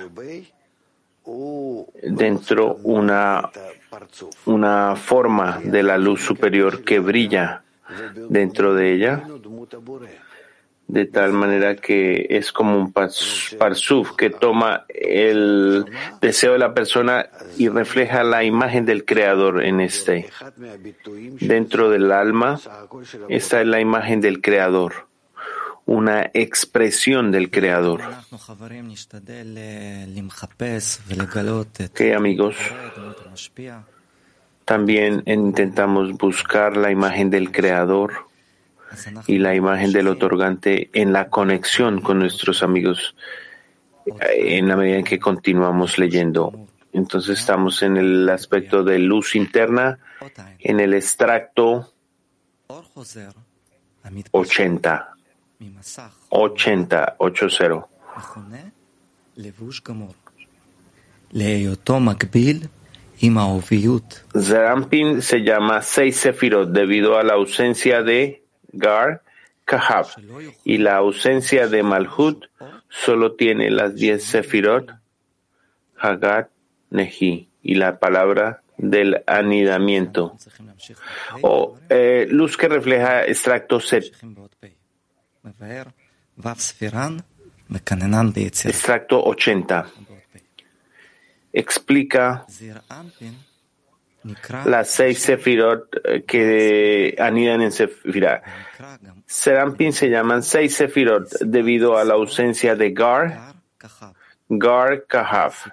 dentro 2.03 2.79
una, 2.83 3.51
una 4.47 4.97
forma 4.97 5.61
de 5.63 5.83
la 5.83 5.99
luz 5.99 6.23
superior 6.23 6.85
que 6.85 6.99
brilla 6.99 7.63
dentro 8.29 8.75
de 8.75 8.93
ella, 8.95 9.25
de 10.87 11.07
tal 11.07 11.33
manera 11.33 11.77
que 11.77 12.27
es 12.29 12.53
como 12.53 12.77
un 12.77 12.93
parsuf 12.93 14.13
que 14.17 14.31
toma 14.31 14.85
el 14.89 15.87
deseo 16.21 16.53
de 16.53 16.59
la 16.59 16.75
persona 16.75 17.27
y 17.57 17.69
refleja 17.69 18.23
la 18.23 18.45
imagen 18.45 18.85
del 18.85 19.05
creador 19.05 19.65
en 19.65 19.81
este. 19.81 20.29
Dentro 21.41 21.91
del 21.91 22.13
alma, 22.13 22.61
esta 23.29 23.61
es 23.61 23.67
la 23.67 23.81
imagen 23.81 24.21
del 24.21 24.41
creador 24.43 25.07
una 25.87 26.31
expresión 26.33 27.31
del 27.31 27.51
Creador. 27.51 28.01
Que 31.93 32.15
amigos, 32.15 32.57
también 34.65 35.23
intentamos 35.27 36.13
buscar 36.13 36.77
la 36.77 36.91
imagen 36.91 37.31
del 37.31 37.53
Creador 37.53 38.27
y 39.27 39.39
la 39.39 39.55
imagen 39.55 39.93
del 39.93 40.09
otorgante 40.09 40.89
en 40.93 41.13
la 41.13 41.29
conexión 41.29 42.01
con 42.01 42.19
nuestros 42.19 42.63
amigos 42.63 43.15
en 44.07 44.69
la 44.69 44.77
medida 44.77 44.99
en 44.99 45.05
que 45.05 45.19
continuamos 45.19 45.99
leyendo. 45.99 46.67
Entonces 46.93 47.41
estamos 47.41 47.83
en 47.83 47.97
el 47.97 48.29
aspecto 48.29 48.85
de 48.85 48.99
luz 48.99 49.35
interna, 49.35 49.99
en 50.61 50.81
el 50.81 50.95
extracto 50.95 51.93
80. 54.31 55.14
80, 56.31 57.17
80. 57.19 57.89
Zerampin 64.35 65.23
se 65.23 65.43
llama 65.43 65.83
seis 65.83 66.17
sefirot 66.17 66.71
debido 66.71 67.19
a 67.19 67.23
la 67.23 67.35
ausencia 67.35 68.03
de 68.03 68.43
Gar, 68.73 69.23
Kahab, 69.65 70.07
y 70.65 70.79
la 70.79 70.97
ausencia 70.97 71.69
de 71.69 71.83
Malhut 71.83 72.45
solo 72.89 73.35
tiene 73.35 73.71
las 73.71 73.95
diez 73.95 74.25
sefirot, 74.25 74.91
Hagat, 75.99 76.51
Nehi, 76.91 77.49
y 77.63 77.75
la 77.77 77.99
palabra 77.99 78.63
del 78.77 79.23
anidamiento, 79.27 80.37
o 81.43 81.79
eh, 81.89 82.27
luz 82.29 82.57
que 82.57 82.69
refleja 82.69 83.25
extracto 83.25 83.81
set. 83.81 84.13
Extracto 88.71 89.23
80. 89.23 89.87
Explica 91.53 92.47
las 94.65 94.91
seis 94.91 95.19
sefirot 95.19 96.01
eh, 96.03 96.25
que 96.25 97.15
anidan 97.19 97.61
en 97.61 97.73
sefirah. 97.73 98.43
Serampin 99.27 99.93
se 99.93 100.09
llaman 100.09 100.43
seis 100.43 100.75
sefirot 100.75 101.29
debido 101.41 101.99
a 101.99 102.05
la 102.05 102.15
ausencia 102.15 102.75
de 102.75 102.93
Gar, 102.93 103.55
Gar 104.49 105.07
Kahaf 105.07 105.69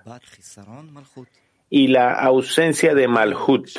y 1.69 1.88
la 1.88 2.13
ausencia 2.13 2.93
de 2.93 3.07
Malhut. 3.07 3.69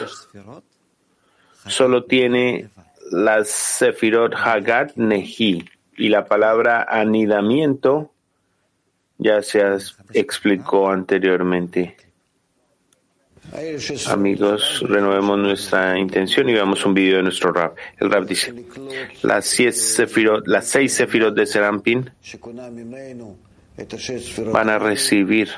Solo 1.66 2.04
tiene 2.04 2.70
las 3.10 3.50
sefirot 3.50 4.34
Hagat 4.34 4.96
Nehi 4.96 5.68
y 5.96 6.08
la 6.08 6.24
palabra 6.24 6.86
anidamiento 6.88 8.12
ya 9.18 9.42
se 9.42 9.62
explicó 10.14 10.88
anteriormente. 10.88 11.96
Amigos, 14.08 14.82
renovemos 14.88 15.38
nuestra 15.38 15.98
intención 15.98 16.48
y 16.48 16.54
veamos 16.54 16.86
un 16.86 16.94
video 16.94 17.18
de 17.18 17.24
nuestro 17.24 17.52
rap. 17.52 17.76
El 17.98 18.10
rap 18.10 18.24
dice, 18.24 18.54
las, 19.22 19.46
seis 19.46 19.94
sefirot 19.94 21.34
de 21.34 21.46
Serampin 21.46 22.10
van 24.52 24.70
a 24.70 24.78
recibir 24.78 25.50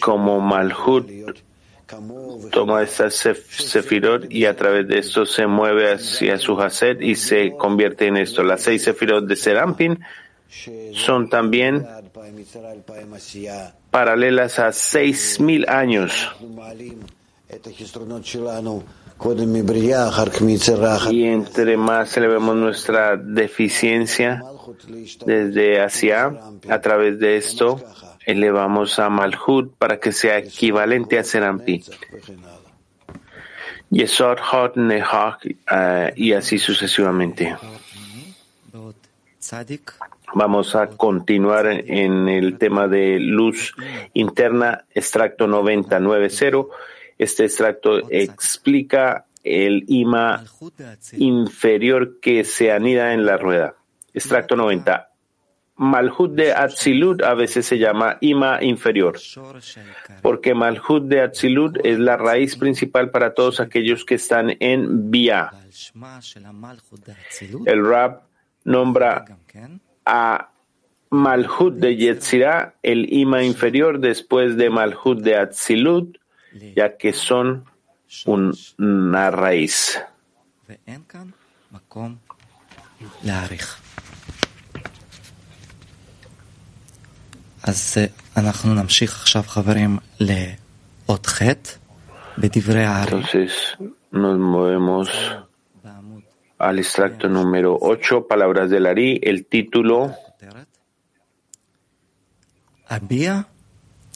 como 0.00 0.40
Malhut 0.40 1.08
toma 2.50 2.82
esta 2.82 3.10
sefirot 3.10 4.30
y 4.30 4.46
a 4.46 4.56
través 4.56 4.88
de 4.88 4.98
esto 4.98 5.26
se 5.26 5.46
mueve 5.46 5.92
hacia 5.92 6.38
su 6.38 6.58
Haset 6.60 7.00
y 7.02 7.14
se 7.14 7.56
convierte 7.56 8.06
en 8.06 8.16
esto. 8.16 8.42
Las 8.42 8.62
seis 8.62 8.82
sefirot 8.82 9.26
de 9.26 9.36
Serampin 9.36 10.00
son 10.92 11.28
también 11.28 11.86
paralelas 13.90 14.58
a 14.58 14.72
seis 14.72 15.40
mil 15.40 15.68
años. 15.68 16.34
Y 21.12 21.24
entre 21.24 21.76
más 21.76 22.16
elevemos 22.16 22.56
nuestra 22.56 23.16
deficiencia 23.16 24.42
desde 25.24 25.80
hacia, 25.80 26.32
a 26.68 26.80
través 26.80 27.18
de 27.18 27.36
esto, 27.36 27.80
elevamos 28.26 28.98
a 28.98 29.08
Malhut 29.08 29.74
para 29.76 29.98
que 29.98 30.12
sea 30.12 30.38
equivalente 30.38 31.18
a 31.18 31.24
Serampi. 31.24 31.82
Yesod, 33.90 34.38
Hot, 34.40 34.76
Nehak, 34.76 35.46
eh, 35.70 36.12
y 36.16 36.32
así 36.32 36.58
sucesivamente. 36.58 37.56
Vamos 40.34 40.74
a 40.74 40.88
continuar 40.88 41.66
en 41.66 42.28
el 42.28 42.58
tema 42.58 42.88
de 42.88 43.20
luz 43.20 43.74
interna, 44.14 44.84
extracto 44.92 45.46
9090. 45.46 46.74
Este 47.18 47.44
extracto 47.44 48.10
explica 48.10 49.26
el 49.44 49.84
ima 49.86 50.42
inferior 51.12 52.18
que 52.20 52.42
se 52.44 52.72
anida 52.72 53.12
en 53.12 53.26
la 53.26 53.36
rueda. 53.36 53.74
Extracto 54.12 54.56
90. 54.56 55.13
Malhut 55.76 56.34
de 56.34 56.52
Atzilut 56.52 57.22
a 57.22 57.34
veces 57.34 57.66
se 57.66 57.78
llama 57.78 58.16
ima 58.20 58.62
inferior, 58.62 59.18
porque 60.22 60.54
Malhut 60.54 61.08
de 61.08 61.20
Atzilut 61.20 61.78
es 61.82 61.98
la 61.98 62.16
raíz 62.16 62.56
principal 62.56 63.10
para 63.10 63.34
todos 63.34 63.58
aquellos 63.58 64.04
que 64.04 64.14
están 64.14 64.56
en 64.60 65.10
Bia. 65.10 65.50
El 67.66 67.84
Rab 67.84 68.22
nombra 68.64 69.24
a 70.06 70.50
Malhut 71.10 71.74
de 71.74 71.96
Yetzirah, 71.96 72.74
el 72.82 73.12
ima 73.12 73.42
inferior, 73.42 73.98
después 73.98 74.56
de 74.56 74.70
Malhut 74.70 75.20
de 75.20 75.36
Atzilut, 75.36 76.18
ya 76.76 76.96
que 76.96 77.12
son 77.12 77.64
una 78.26 79.30
raíz. 79.32 80.00
Entonces 93.16 93.76
nos 94.10 94.38
movemos 94.38 95.08
al 96.58 96.78
extracto 96.78 97.28
número 97.28 97.78
8, 97.80 98.26
palabras 98.26 98.68
del 98.70 98.86
Ari, 98.86 99.18
el 99.22 99.46
título, 99.46 100.14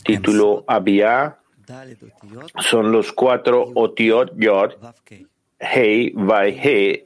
título 0.05 0.65
Abia, 0.67 1.39
son 2.61 2.93
los 2.93 3.13
cuatro 3.13 3.65
otiot 3.75 4.33
yod, 4.37 4.73
hei, 5.59 6.13
vai, 6.15 6.51
he, 6.53 7.05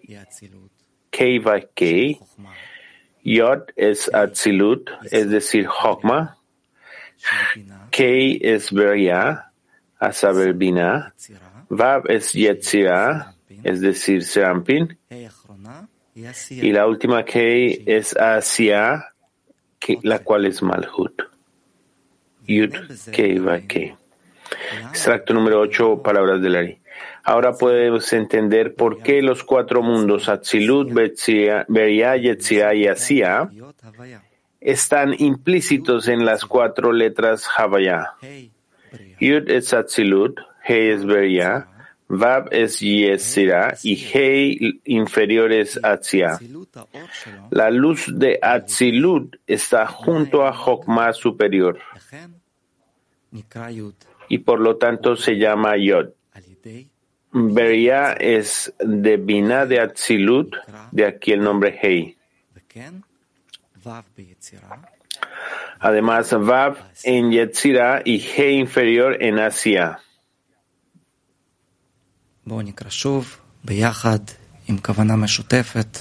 kei, 1.11 1.39
vai, 1.39 1.69
kei, 1.75 2.21
yod 3.23 3.73
es 3.77 4.09
atzilut, 4.13 4.91
es 5.11 5.31
decir, 5.31 5.67
hokma, 5.67 6.37
kei 7.91 8.39
es 8.43 8.71
beria, 8.73 9.53
a 9.99 10.13
saber 10.13 10.55
bina, 10.55 11.15
vav 11.69 12.11
es 12.11 12.33
yetzira, 12.33 13.35
es 13.63 13.81
decir, 13.81 14.25
Serampin. 14.25 14.99
Y 16.51 16.73
la 16.73 16.87
última 16.87 17.25
Kei 17.25 17.85
es 17.87 18.17
Asia, 18.17 19.15
la 20.03 20.19
cual 20.19 20.47
es 20.47 20.63
Malhut. 20.63 21.23
Yud 22.47 22.75
Kei 23.13 23.39
va 23.39 23.61
Kei. 23.61 23.95
Extracto 24.91 25.33
número 25.33 25.61
8, 25.61 26.03
palabras 26.03 26.43
del 26.43 26.57
Ari. 26.57 26.82
Ahora 27.25 27.53
podemos 27.53 28.13
entender 28.13 28.75
por 28.75 29.03
qué 29.03 29.23
los 29.23 29.45
cuatro 29.45 29.83
mundos, 29.83 30.29
Atzilut, 30.29 30.93
Beria, 30.93 32.17
Yetzirah 32.17 32.75
y 32.75 32.87
Asia, 32.87 33.49
están 34.61 35.15
implícitos 35.19 36.09
en 36.09 36.25
las 36.25 36.45
cuatro 36.45 36.93
letras 36.93 37.49
Havaya. 37.57 38.15
Yud 39.21 39.51
es 39.51 39.73
Atzilut, 39.73 40.41
He 40.65 40.93
es 40.93 41.05
Beria, 41.05 41.69
Vav 42.15 42.49
es 42.51 42.81
Yesira 42.81 43.75
y 43.83 43.97
Hei 43.97 44.81
inferior 44.85 45.51
es 45.51 45.81
Atzia. 45.83 46.39
La 47.51 47.71
luz 47.71 48.07
de 48.13 48.39
Atzilut 48.43 49.37
está 49.47 49.87
junto 49.87 50.47
a 50.47 50.53
Jokma 50.53 51.15
superior 51.15 51.79
y 54.29 54.39
por 54.39 54.61
lo 54.61 54.77
tanto 54.77 55.17
se 55.17 55.39
llama 55.39 55.79
Yod. 55.79 56.11
Beria 57.33 58.13
es 58.13 58.75
de 58.79 59.17
Bina 59.17 59.65
de 59.65 59.81
Atzilut, 59.81 60.55
de 60.91 61.07
aquí 61.07 61.33
el 61.33 61.43
nombre 61.43 61.79
Hei. 61.81 62.19
Además, 65.81 66.33
Vav 66.33 66.77
en 67.03 67.31
Yetzira 67.33 68.03
y 68.05 68.21
Hei 68.21 68.59
inferior 68.59 69.17
en 69.21 69.39
Asia. 69.39 69.99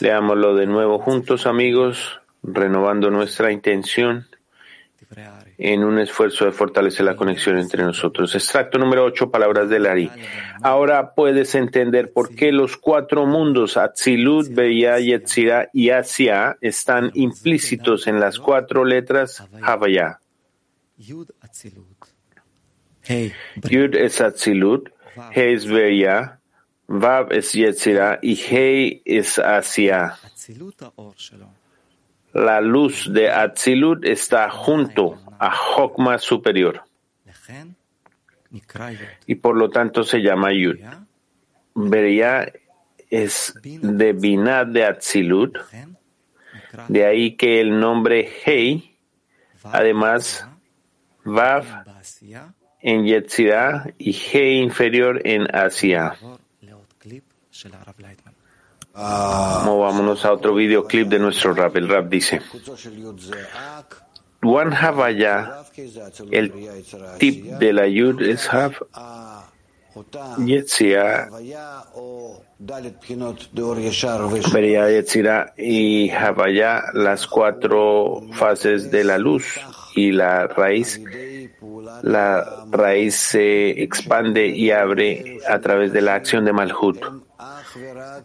Leámoslo 0.02 0.56
de 0.56 0.68
nuevo 0.68 1.00
juntos, 1.00 1.46
amigos, 1.46 2.20
renovando 2.44 3.10
nuestra 3.10 3.52
intención 3.52 4.28
en 5.64 5.84
un 5.84 6.00
esfuerzo 6.00 6.46
de 6.46 6.52
fortalecer 6.52 7.06
la 7.06 7.16
conexión 7.16 7.60
entre 7.60 7.84
nosotros. 7.84 8.34
Extracto 8.34 8.80
número 8.80 9.06
8, 9.06 9.30
palabras 9.30 9.70
del 9.70 9.86
Ari. 9.86 10.10
Ahora 10.64 11.14
puedes 11.14 11.54
entender 11.54 12.12
por 12.12 12.34
qué 12.34 12.52
los 12.52 12.78
cuatro 12.78 13.28
mundos, 13.28 13.78
Atzilut, 13.78 14.50
Beya, 14.50 14.98
Yetzira 14.98 15.70
y 15.72 15.92
Asia, 15.92 16.58
están 16.62 17.12
implícitos 17.14 18.08
en 18.08 18.20
las 18.20 18.40
cuatro 18.40 18.84
letras 18.84 19.48
Havaya. 19.62 20.20
Yud 20.98 21.30
es 23.96 24.20
Atzilut, 24.20 24.90
He 25.36 25.54
es 25.54 25.68
Beria, 25.68 26.40
Vav 26.88 27.32
es 27.34 27.54
Yetzirah 27.54 28.18
y 28.24 28.36
Hei 28.36 29.02
es 29.06 29.38
Asia. 29.38 30.18
La 32.34 32.62
luz 32.62 33.12
de 33.14 33.30
Atzilut 33.30 34.06
está 34.06 34.50
junto 34.50 35.20
a 35.42 35.52
Hokma 35.76 36.20
superior. 36.20 36.84
Y 39.26 39.36
por 39.36 39.58
lo 39.58 39.72
tanto 39.72 40.04
se 40.04 40.20
llama 40.20 40.54
Yud. 40.54 40.78
Beria 41.74 42.52
es 43.10 43.54
de 43.64 44.14
Binah 44.14 44.66
de 44.66 44.86
Atzilut, 44.86 45.58
de 46.88 47.06
ahí 47.06 47.36
que 47.36 47.60
el 47.60 47.80
nombre 47.80 48.30
Hei, 48.46 48.96
además 49.64 50.48
Vav 51.24 51.66
en 52.80 53.06
Yetzirah 53.06 53.94
y 53.98 54.14
Hei 54.14 54.60
inferior 54.60 55.22
en 55.26 55.48
Asia. 55.56 56.16
Movámonos 58.94 60.24
a 60.24 60.34
otro 60.34 60.54
videoclip 60.54 61.08
de 61.08 61.18
nuestro 61.18 61.54
rap. 61.54 61.76
El 61.78 61.88
rap 61.88 62.10
dice: 62.10 62.42
One 64.44 64.76
Havaya, 64.76 65.64
el 66.32 66.52
tip 67.20 67.46
de 67.60 67.74
la 67.74 67.88
Yud 67.88 68.22
es 68.22 68.52
Hav, 68.52 68.74
Yetzia, 70.44 71.30
Yetzira 74.90 75.54
y 75.58 76.10
Havaya, 76.10 76.84
las 76.94 77.28
cuatro 77.28 78.24
fases 78.34 78.90
de 78.90 79.04
la 79.04 79.18
luz 79.18 79.60
y 79.96 80.12
la 80.12 80.48
raíz. 80.48 81.02
La 82.02 82.66
raíz 82.72 83.16
se 83.16 83.84
expande 83.84 84.48
y 84.48 84.72
abre 84.72 85.40
a 85.48 85.60
través 85.60 85.94
de 85.94 86.02
la 86.02 86.16
acción 86.16 86.46
de 86.46 86.54
Malhut. 86.54 87.00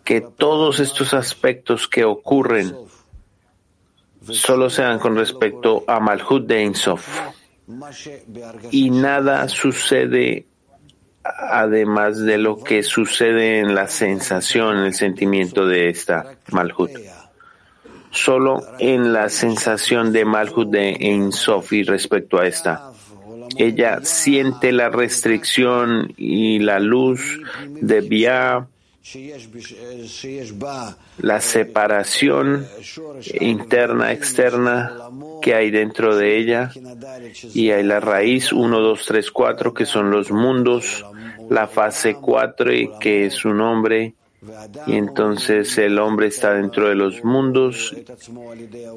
Que 0.04 0.20
todos 0.20 0.80
estos 0.80 1.12
aspectos 1.14 1.88
que 1.88 2.04
ocurren 2.04 2.74
solo 4.30 4.70
sean 4.70 4.98
con 4.98 5.16
respecto 5.16 5.84
a 5.86 6.00
Malhut 6.00 6.46
de 6.46 6.62
Einsof. 6.62 7.06
Y 8.70 8.90
nada 8.90 9.48
sucede 9.48 10.46
además 11.24 12.18
de 12.18 12.38
lo 12.38 12.62
que 12.62 12.82
sucede 12.82 13.58
en 13.58 13.74
la 13.74 13.88
sensación, 13.88 14.78
en 14.78 14.84
el 14.84 14.94
sentimiento 14.94 15.66
de 15.66 15.88
esta 15.88 16.36
Malhut. 16.52 16.90
Solo 18.10 18.62
en 18.78 19.12
la 19.12 19.28
sensación 19.28 20.12
de 20.12 20.24
Malhut 20.24 20.70
de 20.70 20.90
Einsof 21.00 21.72
y 21.72 21.82
respecto 21.82 22.38
a 22.38 22.46
esta. 22.46 22.92
Ella 23.58 24.00
siente 24.02 24.72
la 24.72 24.88
restricción 24.88 26.12
y 26.16 26.58
la 26.58 26.78
luz 26.78 27.40
de 27.68 28.00
Bia 28.00 28.68
la 31.18 31.40
separación 31.40 32.66
interna, 33.40 34.12
externa 34.12 34.92
que 35.40 35.54
hay 35.54 35.70
dentro 35.70 36.16
de 36.16 36.36
ella 36.38 36.70
y 37.54 37.70
hay 37.70 37.84
la 37.84 38.00
raíz 38.00 38.52
1, 38.52 38.80
2, 38.80 39.06
3, 39.06 39.30
4 39.30 39.74
que 39.74 39.86
son 39.86 40.10
los 40.10 40.30
mundos, 40.30 41.04
la 41.48 41.68
fase 41.68 42.16
4 42.20 42.98
que 42.98 43.26
es 43.26 43.34
su 43.34 43.54
nombre 43.54 44.14
y 44.86 44.96
entonces 44.96 45.76
el 45.78 45.98
hombre 45.98 46.28
está 46.28 46.54
dentro 46.54 46.88
de 46.88 46.94
los 46.94 47.24
mundos 47.24 47.94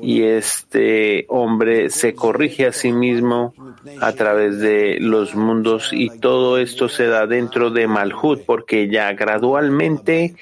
y 0.01 0.23
este 0.23 1.25
hombre 1.29 1.89
se 1.89 2.13
corrige 2.13 2.67
a 2.67 2.71
sí 2.71 2.91
mismo 2.91 3.53
a 4.01 4.11
través 4.13 4.59
de 4.59 4.97
los 4.99 5.35
mundos 5.35 5.89
y 5.91 6.09
todo 6.19 6.57
esto 6.57 6.89
se 6.89 7.07
da 7.07 7.27
dentro 7.27 7.69
de 7.71 7.87
Malhut 7.87 8.45
porque 8.45 8.89
ya 8.89 9.13
gradualmente 9.13 10.35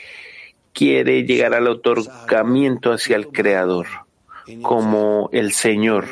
quiere 0.74 1.24
llegar 1.24 1.54
al 1.54 1.68
otorgamiento 1.68 2.92
hacia 2.92 3.16
el 3.16 3.28
Creador 3.28 3.88
como 4.62 5.30
el 5.32 5.52
Señor 5.54 6.06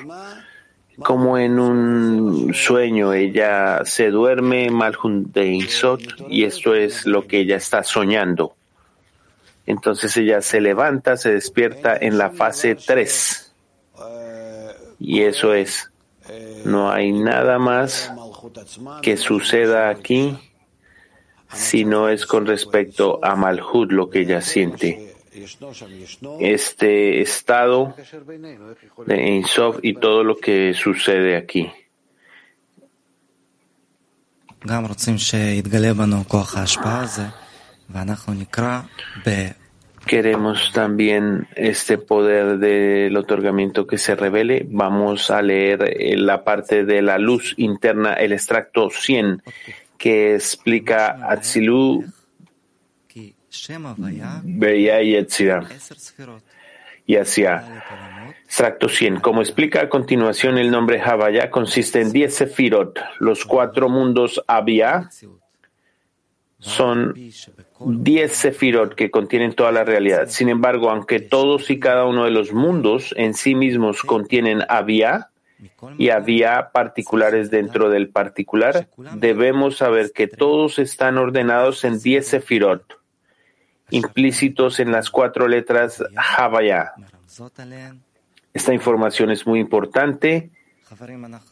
como 0.99 1.38
en 1.38 1.60
un 1.60 2.53
sueño 2.53 3.13
ella 3.13 3.81
se 3.84 4.10
duerme 4.10 4.69
Malhut 4.69 5.27
de 5.34 5.47
Insot 5.47 6.01
y 6.29 6.43
esto 6.45 6.73
es 6.73 7.05
lo 7.05 7.27
que 7.27 7.39
ella 7.39 7.58
está 7.58 7.84
soñando. 7.84 8.55
Entonces 9.65 10.15
ella 10.17 10.41
se 10.41 10.62
levanta, 10.62 11.17
se 11.17 11.34
despierta 11.34 11.97
en 11.97 12.17
la 12.17 12.30
fase 12.30 12.75
3. 12.75 13.54
Y 14.99 15.21
eso 15.21 15.54
es, 15.54 15.91
no 16.65 16.91
hay 16.91 17.12
nada 17.12 17.60
más 17.60 18.12
que 19.01 19.17
suceda 19.17 19.89
aquí 19.89 20.38
si 21.51 21.86
no 21.86 22.10
es 22.10 22.25
con 22.25 22.45
respecto 22.45 23.19
a 23.23 23.36
Malhut 23.36 23.91
lo 23.91 24.10
que 24.10 24.21
ella 24.21 24.41
siente. 24.41 25.15
Este 26.39 27.21
estado 27.21 27.93
de 29.06 29.15
Einsof 29.15 29.80
y 29.82 29.93
todo 29.95 30.23
lo 30.23 30.38
que 30.38 30.73
sucede 30.73 31.36
aquí. 31.36 31.71
Queremos 40.06 40.71
también 40.71 41.48
este 41.56 41.98
poder 41.98 42.60
del 42.60 43.17
otorgamiento 43.17 43.88
que 43.88 43.98
se 43.98 44.15
revele. 44.15 44.65
Vamos 44.69 45.32
a 45.32 45.41
leer 45.41 45.84
eh, 45.84 46.15
la 46.15 46.43
parte 46.43 46.86
de 46.86 47.02
la 47.02 47.17
luz 47.17 47.56
interna, 47.58 48.13
el 48.13 48.32
extracto 48.32 48.91
100, 48.91 49.41
que 49.98 50.36
explica 50.36 51.28
Atzilu, 51.28 52.06
Beya 54.43 55.02
y. 55.02 55.15
Y 57.08 57.15
hacia 57.15 57.84
extracto 58.45 58.89
100. 58.89 59.21
Como 59.21 59.41
explica 59.41 59.82
a 59.82 59.89
continuación, 59.89 60.60
el 60.60 60.69
nombre 60.69 61.02
Havaya 61.02 61.50
consiste 61.50 62.02
en 62.02 62.12
10 62.12 62.34
sefirot, 62.34 63.00
los 63.19 63.43
cuatro 63.45 63.89
mundos 63.89 64.43
Abia, 64.48 65.10
son 66.65 67.13
diez 67.80 68.32
sefirot 68.32 68.95
que 68.95 69.12
contienen 69.12 69.54
toda 69.54 69.71
la 69.71 69.84
realidad. 69.84 70.28
Sin 70.28 70.49
embargo, 70.49 70.89
aunque 70.89 71.19
todos 71.19 71.69
y 71.69 71.80
cada 71.80 72.06
uno 72.06 72.25
de 72.25 72.32
los 72.32 72.54
mundos 72.54 73.13
en 73.17 73.36
sí 73.36 73.54
mismos 73.54 74.01
contienen 74.01 74.63
avia 74.67 75.30
y 75.97 76.10
avia 76.10 76.71
particulares 76.73 77.51
dentro 77.51 77.89
del 77.89 78.10
particular, 78.10 78.89
debemos 79.13 79.78
saber 79.78 80.12
que 80.12 80.28
todos 80.28 80.80
están 80.80 81.19
ordenados 81.19 81.84
en 81.84 81.99
diez 82.01 82.28
sefirot, 82.28 82.99
implícitos 83.91 84.80
en 84.80 84.91
las 84.91 85.12
cuatro 85.12 85.47
letras 85.47 86.04
Havaya. 86.15 86.93
Esta 88.54 88.73
información 88.73 89.30
es 89.30 89.45
muy 89.45 89.60
importante 89.60 90.49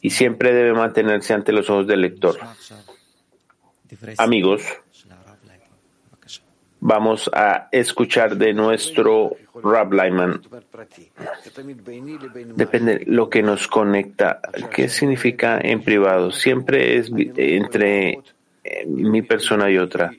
y 0.00 0.10
siempre 0.10 0.52
debe 0.52 0.72
mantenerse 0.72 1.34
ante 1.34 1.52
los 1.52 1.70
ojos 1.70 1.86
del 1.86 2.00
lector. 2.00 2.36
Amigos, 4.18 4.62
vamos 6.84 7.30
a 7.32 7.68
escuchar 7.72 8.36
de 8.36 8.52
nuestro 8.52 9.36
Rab 9.62 9.94
Lyman. 9.94 10.42
Depende 12.54 12.98
de 12.98 13.04
lo 13.06 13.30
que 13.30 13.42
nos 13.42 13.66
conecta. 13.68 14.40
¿Qué 14.70 14.88
significa 14.90 15.58
en 15.62 15.82
privado? 15.82 16.30
Siempre 16.30 16.98
es 16.98 17.10
entre 17.36 18.20
eh, 18.62 18.86
mi 18.86 19.22
persona 19.22 19.70
y 19.70 19.78
otra. 19.78 20.12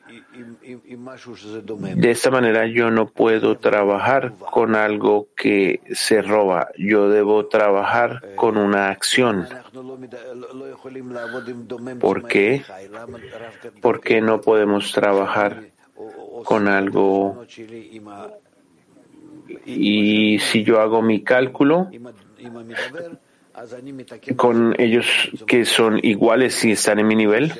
De 1.96 2.10
esta 2.10 2.32
manera 2.32 2.66
yo 2.66 2.90
no 2.90 3.10
puedo 3.10 3.60
trabajar 3.60 4.34
con 4.34 4.76
algo 4.76 5.28
que 5.38 5.82
se 5.94 6.24
roba. 6.24 6.70
Yo 6.80 7.10
debo 7.10 7.46
trabajar 7.46 8.36
con 8.36 8.58
una 8.58 8.90
acción. 8.90 9.48
¿Por 12.00 12.28
qué? 12.28 12.64
Porque 13.82 14.20
no 14.20 14.42
podemos 14.42 14.92
trabajar 14.92 15.75
con 16.44 16.68
algo 16.68 17.46
y 19.66 20.40
si 20.40 20.64
yo 20.64 20.80
hago 20.82 21.02
mi 21.02 21.24
cálculo 21.24 21.90
con 24.36 24.76
ellos 24.80 25.06
que 25.48 25.66
son 25.66 26.00
iguales 26.04 26.64
y 26.66 26.72
están 26.72 27.00
en 27.00 27.08
mi 27.08 27.16
nivel, 27.16 27.54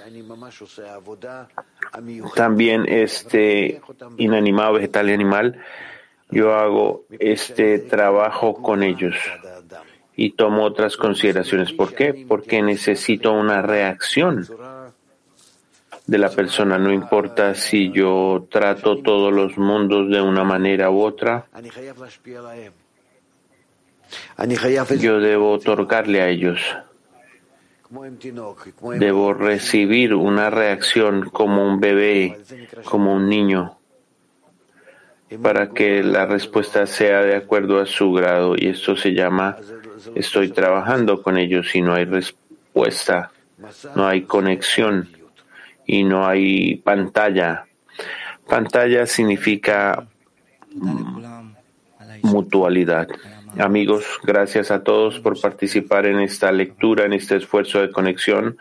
también 2.36 2.86
este 2.88 3.82
inanimado, 4.18 4.74
vegetal 4.74 5.10
y 5.10 5.14
animal, 5.14 5.60
yo 6.30 6.54
hago 6.54 7.06
este 7.18 7.80
trabajo 7.80 8.56
con 8.56 8.84
ellos 8.84 9.16
y 10.18 10.32
tomo 10.32 10.64
otras 10.64 10.98
consideraciones. 10.98 11.72
¿Por 11.72 11.94
qué? 11.94 12.26
Porque 12.28 12.62
necesito 12.62 13.32
una 13.32 13.62
reacción 13.62 14.46
de 16.08 16.18
la 16.18 16.30
persona. 16.30 16.78
No 16.78 16.92
importa 16.92 17.56
si 17.56 17.92
yo 17.92 18.48
trato 18.50 19.02
todos 19.02 19.34
los 19.34 19.58
mundos 19.58 20.10
de 20.10 20.22
una 20.22 20.44
manera 20.44 20.90
u 20.90 21.02
otra. 21.02 21.46
Yo 25.00 25.20
debo 25.20 25.52
otorgarle 25.52 26.22
a 26.22 26.30
ellos. 26.30 26.60
Debo 28.98 29.34
recibir 29.34 30.14
una 30.14 30.50
reacción 30.50 31.30
como 31.30 31.66
un 31.66 31.80
bebé, 31.80 32.38
como 32.84 33.14
un 33.14 33.30
niño, 33.30 33.78
para 35.42 35.70
que 35.70 36.04
la 36.04 36.26
respuesta 36.26 36.88
sea 36.88 37.22
de 37.22 37.36
acuerdo 37.36 37.80
a 37.80 37.86
su 37.86 38.12
grado. 38.12 38.56
Y 38.58 38.68
esto 38.68 38.96
se 38.96 39.14
llama, 39.14 39.58
estoy 40.16 40.50
trabajando 40.50 41.22
con 41.22 41.38
ellos 41.38 41.74
y 41.76 41.82
no 41.82 41.94
hay 41.94 42.06
respuesta, 42.06 43.32
no 43.96 44.08
hay 44.08 44.24
conexión 44.24 45.08
y 45.86 46.04
no 46.04 46.28
hay 46.28 46.78
pantalla. 46.78 47.66
Pantalla 48.48 49.06
significa 49.06 50.08
mutualidad. 52.22 53.08
Amigos, 53.58 54.04
gracias 54.24 54.70
a 54.70 54.84
todos 54.84 55.20
por 55.20 55.40
participar 55.40 56.06
en 56.06 56.20
esta 56.20 56.52
lectura, 56.52 57.06
en 57.06 57.14
este 57.14 57.38
esfuerzo 57.38 57.80
de 57.80 57.92
conexión. 57.92 58.58